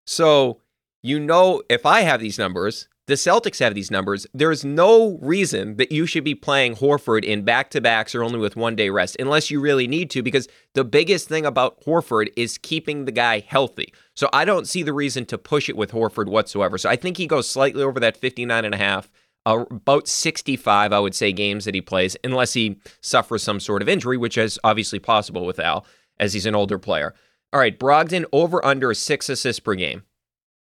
[0.07, 0.59] So,
[1.03, 4.27] you know, if I have these numbers, the Celtics have these numbers.
[4.33, 8.39] There's no reason that you should be playing Horford in back to backs or only
[8.39, 12.31] with one day rest, unless you really need to, because the biggest thing about Horford
[12.37, 13.93] is keeping the guy healthy.
[14.15, 16.77] So I don't see the reason to push it with Horford whatsoever.
[16.77, 19.11] So I think he goes slightly over that 59 and a half.
[19.43, 23.81] Uh, about 65, I would say, games that he plays, unless he suffers some sort
[23.81, 25.85] of injury, which is obviously possible with Al,
[26.19, 27.15] as he's an older player.
[27.51, 30.03] All right, Brogdon over under six assists per game.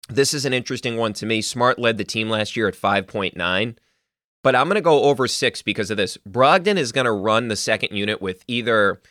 [0.10, 1.40] This is an interesting one to me.
[1.42, 3.76] Smart led the team last year at 5.9,
[4.42, 6.18] but I'm going to go over six because of this.
[6.28, 9.02] Brogdon is going to run the second unit with either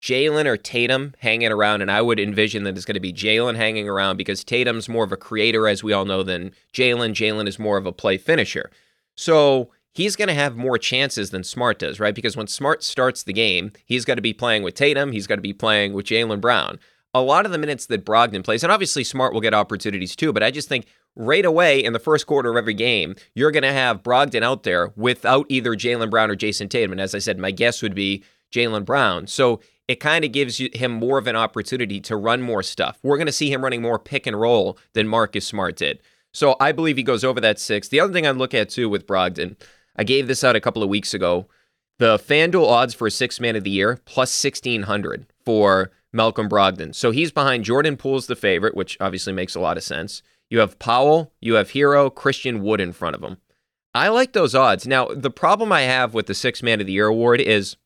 [0.00, 3.56] Jaylen or Tatum hanging around, and I would envision that it's going to be Jaylen
[3.56, 7.12] hanging around because Tatum's more of a creator, as we all know, than Jaylen.
[7.12, 8.70] Jaylen is more of a play finisher.
[9.14, 12.14] So he's going to have more chances than Smart does, right?
[12.14, 15.36] Because when Smart starts the game, he's got to be playing with Tatum, he's got
[15.36, 16.78] to be playing with Jaylen Brown
[17.20, 20.32] a lot of the minutes that Brogdon plays, and obviously Smart will get opportunities too,
[20.32, 20.86] but I just think
[21.16, 24.62] right away in the first quarter of every game, you're going to have Brogdon out
[24.62, 26.92] there without either Jaylen Brown or Jayson Tatum.
[26.92, 29.26] And as I said, my guess would be Jaylen Brown.
[29.26, 32.98] So it kind of gives him more of an opportunity to run more stuff.
[33.02, 36.00] We're going to see him running more pick and roll than Marcus Smart did.
[36.32, 37.88] So I believe he goes over that six.
[37.88, 39.56] The other thing I look at too with Brogdon,
[39.96, 41.48] I gave this out a couple of weeks ago.
[41.98, 46.94] The FanDuel odds for a six man of the year plus 1600 for Malcolm Brogdon.
[46.94, 50.22] So he's behind Jordan Poole's the favorite, which obviously makes a lot of sense.
[50.50, 53.36] You have Powell, you have Herro, Christian Wood in front of him.
[53.94, 54.86] I like those odds.
[54.86, 57.76] Now, the problem I have with the Six Man of the Year award is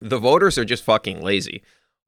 [0.00, 1.62] the voters are just fucking lazy.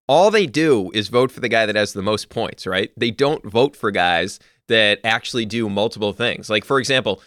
[0.08, 2.90] All they do is vote for the guy that has the most points, right?
[2.96, 6.48] They don't vote for guys that actually do multiple things.
[6.48, 7.20] Like, for example,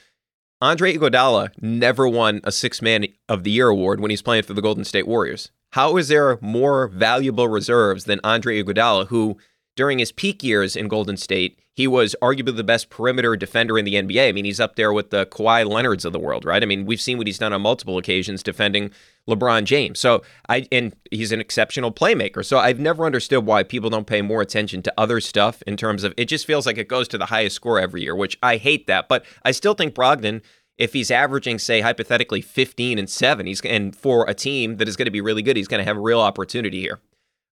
[0.61, 4.53] Andre Iguodala never won a Six Man of the Year award when he's playing for
[4.53, 5.51] the Golden State Warriors.
[5.73, 9.37] How is there more valuable reserves than Andre Iguodala, who
[9.75, 13.83] during his peak years in Golden State, he was arguably the best perimeter defender in
[13.83, 14.29] the NBA.
[14.29, 16.61] I mean, he's up there with the Kawhi Leonards of the world, right?
[16.61, 18.91] I mean, we've seen what he's done on multiple occasions defending
[19.27, 19.99] LeBron James.
[19.99, 22.45] So I and he's an exceptional playmaker.
[22.45, 26.03] So I've never understood why people don't pay more attention to other stuff in terms
[26.03, 28.57] of it just feels like it goes to the highest score every year, which I
[28.57, 29.09] hate that.
[29.09, 30.43] But I still think Brogdon
[30.77, 34.95] if he's averaging, say, hypothetically 15 and 7, he's and for a team that is
[34.95, 36.99] going to be really good, he's going to have a real opportunity here.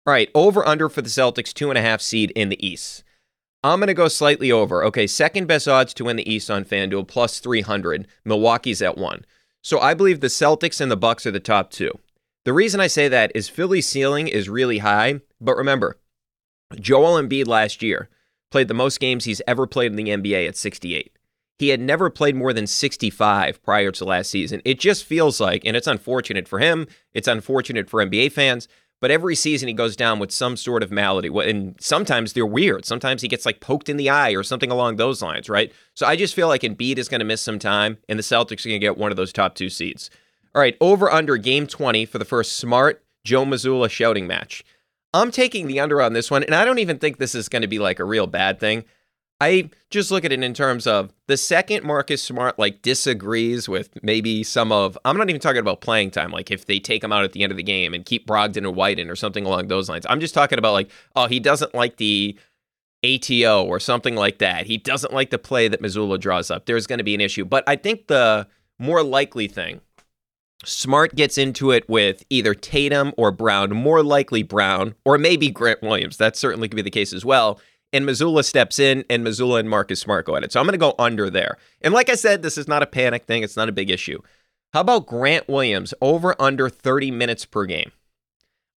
[0.06, 3.04] All right, over under for the Celtics, two and a half seed in the East.
[3.64, 4.84] I'm going to go slightly over.
[4.86, 8.08] Okay, second best odds to win the East on FanDuel, plus 300.
[8.26, 9.26] Milwaukee's at one.
[9.62, 11.92] So I believe the Celtics and the Bucks are the top two.
[12.46, 15.98] The reason I say that is Philly's ceiling is really high, but remember,
[16.80, 18.10] Joel Embiid last year
[18.50, 21.16] played the most games he's ever played in the NBA at 68.
[21.62, 24.64] He had never played more than 65 prior to last season.
[24.66, 28.68] It just feels like, and it's unfortunate for him, it's unfortunate for NBA fans,
[29.00, 31.28] but every season he goes down with some sort of malady.
[31.28, 32.84] And sometimes they're weird.
[32.84, 35.72] Sometimes he gets like poked in the eye or something along those lines, right?
[35.94, 38.66] So I just feel like Embiid is going to miss some time, and the Celtics
[38.66, 40.10] are going to get one of those top two seeds.
[40.56, 44.64] All right, over under game 20 for the first smart Joe Mazzulla shouting match.
[45.14, 47.62] I'm taking the under on this one, and I don't even think this is going
[47.62, 48.84] to be like a real bad thing.
[49.42, 53.90] I just look at it in terms of the second Marcus Smart like disagrees with
[54.04, 57.12] maybe some of I'm not even talking about playing time, like if they take him
[57.12, 59.68] out at the end of the game and keep Brogdon and Whiten or something along
[59.68, 60.06] those lines.
[60.08, 62.38] I'm just talking about like, oh, he doesn't like the
[63.04, 64.68] ATO or something like that.
[64.68, 66.68] He doesn't like the play that Mazzulla draws up.
[66.68, 67.44] There's going to be an issue.
[67.44, 69.82] But I think the more likely thing,
[70.64, 75.82] Smart gets into it with either Tatum or Brown, more likely Brown, or maybe Grant
[75.82, 76.18] Williams.
[76.18, 77.60] That certainly could be the case as well
[77.94, 80.52] and Mazzulla steps in, and Mazzulla and Marcus Smart go at it.
[80.52, 81.58] So I'm going to go under there.
[81.82, 83.44] And like I said, this is not a panic thing.
[83.44, 84.22] It's not a big issue.
[84.74, 87.92] How about Grant Williams over under 30 minutes per game?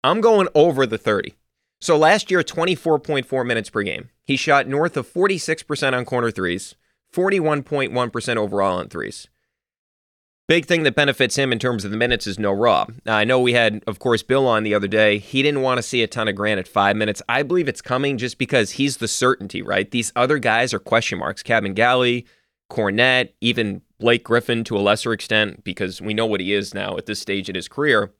[0.02, 1.34] I'm going over the 30.
[1.80, 4.10] So last year, 24.4 minutes per game.
[4.24, 6.74] He shot north of 46% on corner threes,
[7.14, 9.28] 41.1% overall on threes.
[10.47, 12.86] Big thing that benefits him in terms of the minutes is no Raw.
[13.07, 15.16] Now, I know we had, of course, Bill on the other day.
[15.16, 17.22] He didn't want to see a ton of Grant at five minutes.
[17.30, 19.90] I believe it's coming just because he's the certainty, right?
[19.90, 21.42] These other guys are question marks.
[21.42, 22.26] Kabengele,
[22.70, 26.99] Kornet, even Blake Griffin to a lesser extent, because we know what he is now
[26.99, 28.12] at this stage in his career.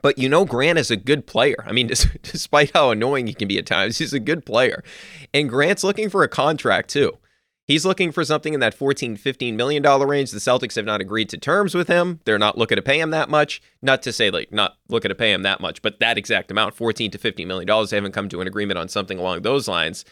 [0.00, 1.56] But you know, Grant is a good player.
[1.66, 1.88] I mean,
[2.22, 4.84] despite how annoying he can be at times, he's a good player.
[5.34, 7.18] And Grant's looking for a contract too.
[7.68, 10.30] He's looking for something in that 14, 15 million dollar range.
[10.30, 12.18] The Celtics have not agreed to terms with him.
[12.24, 13.60] They're not looking to pay him that much.
[13.82, 16.74] Not to say like not looking to pay him that much, but that exact amount,
[16.74, 17.90] 14 to 15 million dollars.
[17.90, 20.06] They haven't come to an agreement on something along those lines.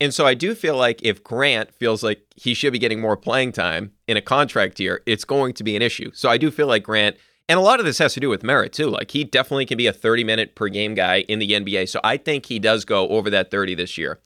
[0.00, 3.16] And so I do feel like if Grant feels like he should be getting more
[3.16, 6.12] playing time in a contract year, it's going to be an issue.
[6.14, 7.16] So I do feel like Grant,
[7.48, 8.88] and a lot of this has to do with merit too.
[8.88, 11.88] Like he definitely can be a 30 minute per game guy in the NBA.
[11.88, 14.20] So I think he does go over that 30 this year.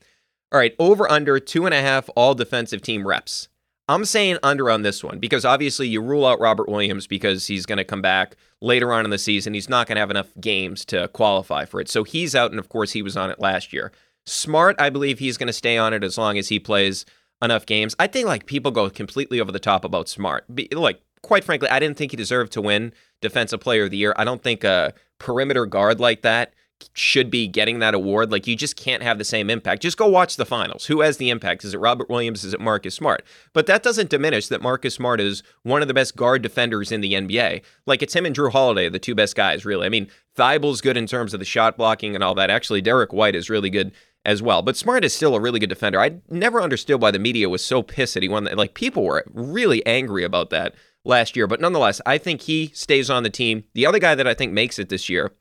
[0.52, 3.48] All right, over under two and a half all defensive team reps.
[3.86, 7.66] I'm saying under on this one because obviously you rule out Robert Williams because he's
[7.66, 9.52] going to come back later on in the season.
[9.52, 11.90] He's not going to have enough games to qualify for it.
[11.90, 13.92] So he's out, and of course, he was on it last year.
[14.26, 17.04] Smart, I believe he's going to stay on it as long as he plays
[17.42, 17.94] enough games.
[17.98, 20.46] I think like people go completely over the top about Smart.
[20.72, 24.14] Like, quite frankly, I didn't think he deserved to win Defensive Player of the Year.
[24.16, 26.54] I don't think a perimeter guard like that
[26.94, 28.30] should be getting that award.
[28.30, 29.82] Like you just can't have the same impact.
[29.82, 30.86] Just go watch the finals.
[30.86, 31.64] Who has the impact?
[31.64, 32.44] Is it Robert Williams?
[32.44, 33.24] Is it Marcus Smart?
[33.52, 37.00] But that doesn't diminish that Marcus Smart is one of the best guard defenders in
[37.00, 37.62] the NBA.
[37.86, 39.86] Like it's him and Jrue Holiday, the two best guys, really.
[39.86, 42.50] I mean, Thybulle's good in terms of the shot blocking and all that.
[42.50, 43.92] Actually, Derrick White is really good
[44.24, 44.62] as well.
[44.62, 46.00] But Smart is still a really good defender.
[46.00, 48.44] I never understood why the media was so pissed that he won.
[48.44, 50.74] Like people were really angry about that
[51.04, 51.46] last year.
[51.46, 53.64] But nonetheless, I think he stays on the team.
[53.74, 55.32] The other guy that I think makes it this year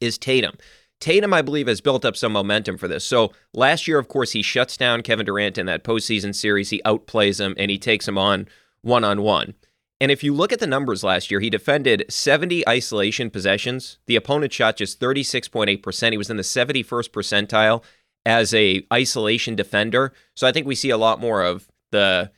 [0.00, 0.56] is Tatum.
[1.00, 3.04] Tatum, I believe, has built up some momentum for this.
[3.04, 6.70] So last year, of course, he shuts down Kevin Durant in that postseason series.
[6.70, 8.46] He outplays him and he takes him on
[8.82, 9.54] one on one.
[10.00, 13.98] And if you look at the numbers last year, he defended 70 isolation possessions.
[14.06, 16.10] The opponent shot just 36.8%.
[16.10, 17.82] He was in the 71st percentile
[18.24, 20.12] as a isolation defender.
[20.34, 22.30] So I think we see a lot more of the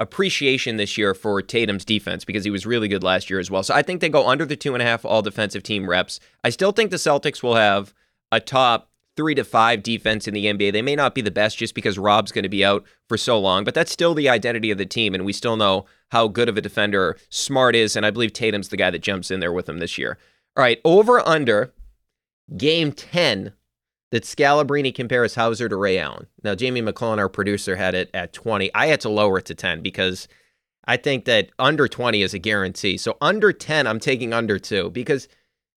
[0.00, 3.62] appreciation this year for Tatum's defense because he was really good last year as well.
[3.62, 6.18] So I think they go under the two and a half all defensive team reps.
[6.42, 7.94] I still think the Celtics will have
[8.32, 10.72] a top three to five defense in the NBA.
[10.72, 13.38] They may not be the best just because Rob's going to be out for so
[13.38, 15.14] long, but that's still the identity of the team.
[15.14, 17.94] And we still know how good of a defender Smart is.
[17.94, 20.16] And I believe Tatum's the guy that jumps in there with him this year.
[20.56, 21.74] All right, over under
[22.56, 23.52] game 10
[24.10, 26.26] that Scalabrine compares Hauser to Ray Allen.
[26.42, 28.74] Now, Jamie McClellan, our producer, had it at 20.
[28.74, 30.26] I had to lower it to 10 because
[30.84, 32.96] I think that under 20 is a guarantee.
[32.96, 35.28] So under 10, I'm taking under two because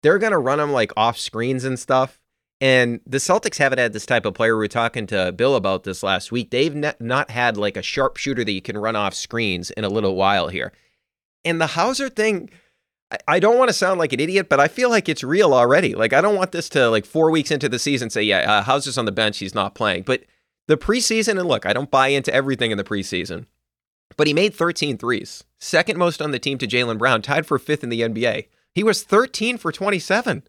[0.04, 2.20] they're going to run them like off screens and stuff.
[2.62, 4.56] And the Celtics haven't had this type of player.
[4.56, 6.52] We were talking to Bill about this last week.
[6.52, 10.16] They've not had like a sharpshooter that you can run off screens in a little
[10.16, 10.72] while here.
[11.44, 12.52] And the Hauser thing,
[13.28, 15.96] I don't want to sound like an idiot, but I feel like it's real already.
[15.96, 18.64] Like I don't want this to like four weeks into the season say, yeah, uh,
[18.64, 20.04] Hauser's on the bench, he's not playing.
[20.04, 20.24] But
[20.68, 23.46] the preseason, and look, I don't buy into everything in the preseason,
[24.16, 27.60] but he made 13 threes, second most on the team to Jaylen Brown, tied for
[27.60, 28.48] fifth in the NBA.
[28.74, 30.44] He was 13 for 27,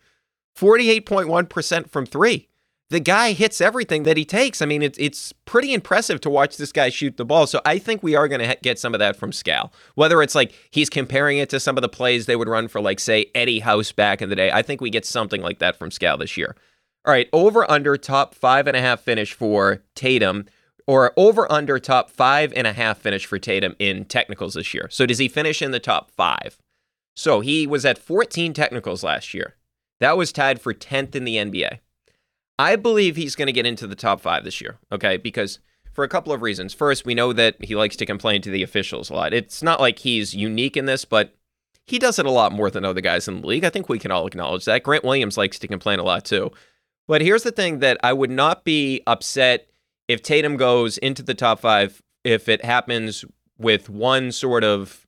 [0.56, 2.48] 48.1% from three
[2.92, 4.60] the guy hits everything that he takes.
[4.60, 7.46] I mean, it's it's pretty impressive to watch this guy shoot the ball.
[7.46, 9.72] So I think we are going to ha- get some of that from Scal.
[9.94, 12.82] Whether it's like he's comparing it to some of the plays they would run for,
[12.82, 14.52] like say Eddie House back in the day.
[14.52, 16.54] I think we get something like that from Scal this year.
[17.06, 20.44] All right, over under top five and a half finish for Tatum,
[20.86, 24.88] or over under top five and a half finish for Tatum in technicals this year.
[24.90, 26.58] So does he finish in the top five?
[27.16, 29.54] So he was at 14 technicals last year.
[30.00, 31.78] That was tied for 10th in the NBA.
[32.62, 35.16] I believe he's going to get into the top five this year, okay?
[35.16, 35.58] Because
[35.92, 36.72] for a couple of reasons.
[36.72, 39.34] First, we know that he likes to complain to the officials a lot.
[39.34, 41.34] It's not like he's unique in this, but
[41.84, 43.64] he does it a lot more than other guys in the league.
[43.64, 44.84] I think we can all acknowledge that.
[44.84, 46.52] Grant Williams likes to complain a lot too.
[47.08, 49.68] But here's the thing that I would not be upset
[50.06, 53.24] if Tatum goes into the top five, if it happens
[53.58, 55.04] with one sort of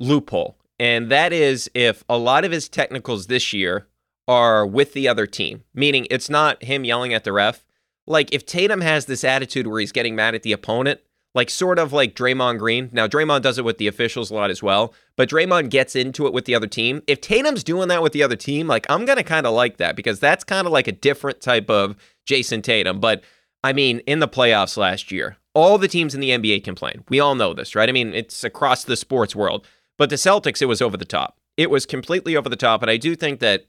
[0.00, 0.56] loophole.
[0.80, 3.88] And that is if a lot of his technicals this year
[4.28, 7.64] are with the other team, meaning it's not him yelling at the ref.
[8.06, 11.00] Like if Tatum has this attitude where he's getting mad at the opponent,
[11.34, 12.88] like sort of like Draymond Green.
[12.92, 16.26] Now Draymond does it with the officials a lot as well, but Draymond gets into
[16.26, 17.02] it with the other team.
[17.06, 19.96] If Tatum's doing that with the other team, like I'm gonna kind of like that
[19.96, 23.00] because that's kind of like a different type of Jayson Tatum.
[23.00, 23.22] But
[23.62, 27.04] I mean, in the playoffs last year, all the teams in the NBA complain.
[27.08, 27.88] We all know this, right?
[27.88, 29.66] I mean, it's across the sports world.
[29.96, 31.38] But the Celtics, it was over the top.
[31.56, 32.82] It was completely over the top.
[32.82, 33.66] And I do think that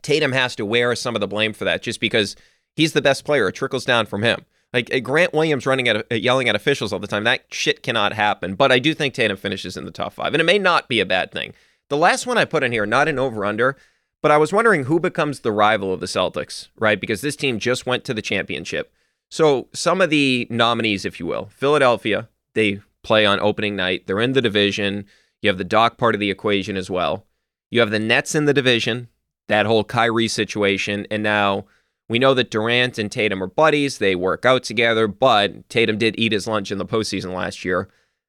[0.00, 2.36] Tatum has to wear some of the blame for that just because
[2.74, 3.48] he's the best player.
[3.48, 4.44] It trickles down from him.
[4.72, 7.82] Like uh, Grant Williams running at uh, yelling at officials all the time, that shit
[7.82, 8.54] cannot happen.
[8.54, 11.00] But I do think Tatum finishes in the top five, and it may not be
[11.00, 11.52] a bad thing.
[11.88, 13.76] The last one I put in here, not an over under,
[14.22, 17.00] but I was wondering who becomes the rival of the Celtics, right?
[17.00, 18.92] Because this team just went to the championship.
[19.28, 24.06] So some of the nominees, if you will, Philadelphia, they play on opening night.
[24.06, 25.06] They're in the division.
[25.42, 27.26] You have the Doc part of the equation as well.
[27.70, 29.08] You have the Nets in the division,
[29.48, 31.06] that whole Kyrie situation.
[31.10, 31.66] And now
[32.08, 33.98] we know that Durant and Tatum are buddies.
[33.98, 37.88] They work out together, but Tatum did eat his lunch in the postseason last year.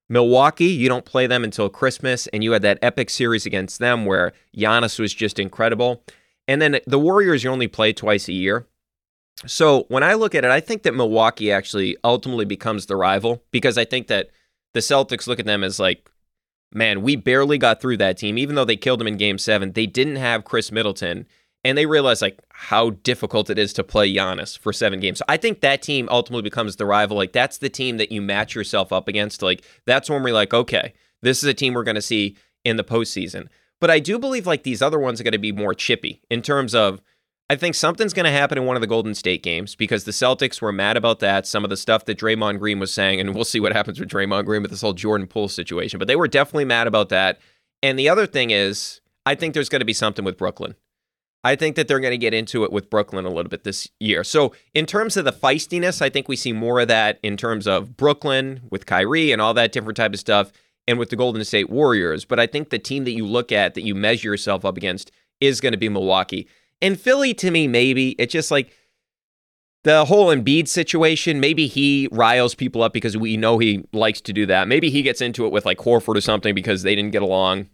[0.09, 4.05] Milwaukee, you don't play them until Christmas, and you had that epic series against them
[4.05, 6.03] where Giannis was just incredible.
[6.47, 8.67] And then the Warriors, you only play twice a year.
[9.45, 13.43] So when I look at it, I think that Milwaukee actually ultimately becomes the rival
[13.51, 14.29] because I think that
[14.73, 16.09] the Celtics look at them as like
[16.73, 18.37] man, we barely got through that team.
[18.37, 21.25] Even though they killed him in game seven, they didn't have Khris Middleton.
[21.65, 25.19] And they realized like how difficult it is to play Giannis for seven games.
[25.19, 27.15] So I think that team ultimately becomes the rival.
[27.15, 29.41] Like that's the team that you match yourself up against.
[29.41, 32.75] Like that's when we're like, okay, this is a team we're going to see in
[32.75, 33.47] the postseason.
[33.79, 36.41] But I do believe like these other ones are going to be more chippy in
[36.41, 37.01] terms of
[37.49, 40.11] I think something's going to happen in one of the Golden State games because the
[40.11, 41.45] Celtics were mad about that.
[41.45, 44.09] Some of the stuff that Draymond Green was saying, and we'll see what happens with
[44.09, 47.39] Draymond Green with this whole Jordan Poole situation, but they were definitely mad about that.
[47.81, 50.75] And the other thing is, I think there's going to be something with Brooklyn.
[51.43, 53.89] I think that they're going to get into it with Brooklyn a little bit this
[53.99, 54.23] year.
[54.23, 57.67] So, in terms of the feistiness, I think we see more of that in terms
[57.67, 60.53] of Brooklyn with Kyrie and all that different type of stuff,
[60.87, 62.23] and with the Golden State Warriors.
[62.23, 65.11] But I think the team that you look at that you measure yourself up against
[65.41, 66.47] is going to be Milwaukee.
[66.83, 68.69] And Philly, to me, maybe it's just like
[69.85, 71.39] the whole Embiid situation.
[71.39, 74.67] Maybe he riles people up because we know he likes to do that.
[74.67, 77.69] Maybe he gets into it with like Horford or something because they didn't get along.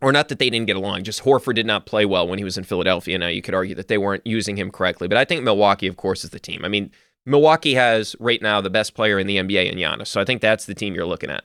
[0.00, 2.44] Or not that they didn't get along, just Horford did not play well when he
[2.44, 3.16] was in Philadelphia.
[3.16, 5.06] Now you could argue that they weren't using him correctly.
[5.06, 6.64] But I think Milwaukee, of course, is the team.
[6.64, 6.90] I mean,
[7.24, 10.08] Milwaukee has right now the best player in the NBA in Giannis.
[10.08, 11.44] So I think that's the team you're looking at.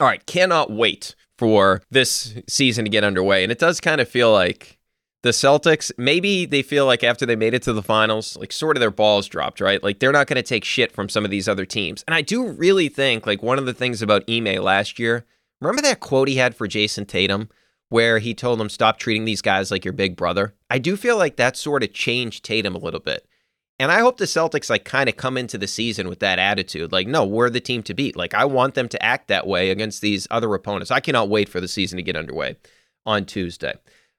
[0.00, 3.44] All right, cannot wait for this season to get underway.
[3.44, 4.77] And it does kind of feel like
[5.22, 8.76] the Celtics, maybe they feel like after they made it to the finals, like sort
[8.76, 9.82] of their balls dropped, right?
[9.82, 12.04] Like they're not going to take shit from some of these other teams.
[12.06, 15.26] And I do really think, like, one of the things about Ime last year,
[15.60, 17.48] remember that quote he had for Jayson Tatum
[17.88, 20.54] where he told him, stop treating these guys like your big brother?
[20.70, 23.26] I do feel like that sort of changed Tatum a little bit.
[23.80, 26.92] And I hope the Celtics, like, kind of come into the season with that attitude.
[26.92, 28.16] Like, no, we're the team to beat.
[28.16, 30.90] Like, I want them to act that way against these other opponents.
[30.90, 32.56] I cannot wait for the season to get underway
[33.06, 33.74] on Tuesday.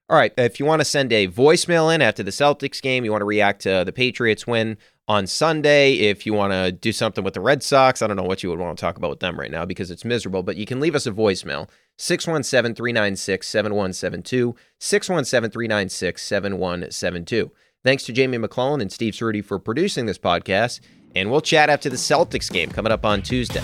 [0.10, 3.12] All right, if you want to send a voicemail in after the Celtics game, you
[3.12, 4.78] want to react to the Patriots win
[5.10, 8.24] on Sunday, if you want to do something with the Red Sox, I don't know
[8.24, 10.56] what you would want to talk about with them right now because it's miserable, but
[10.56, 14.56] you can leave us a voicemail 617 396 7172.
[14.78, 17.52] 617 396 7172.
[17.84, 20.80] Thanks to Jamie McClellan and Steve Ceruti for producing this podcast,
[21.16, 23.64] and we'll chat after the Celtics game coming up on Tuesday.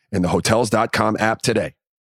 [0.11, 1.73] in the Hotels.com app today.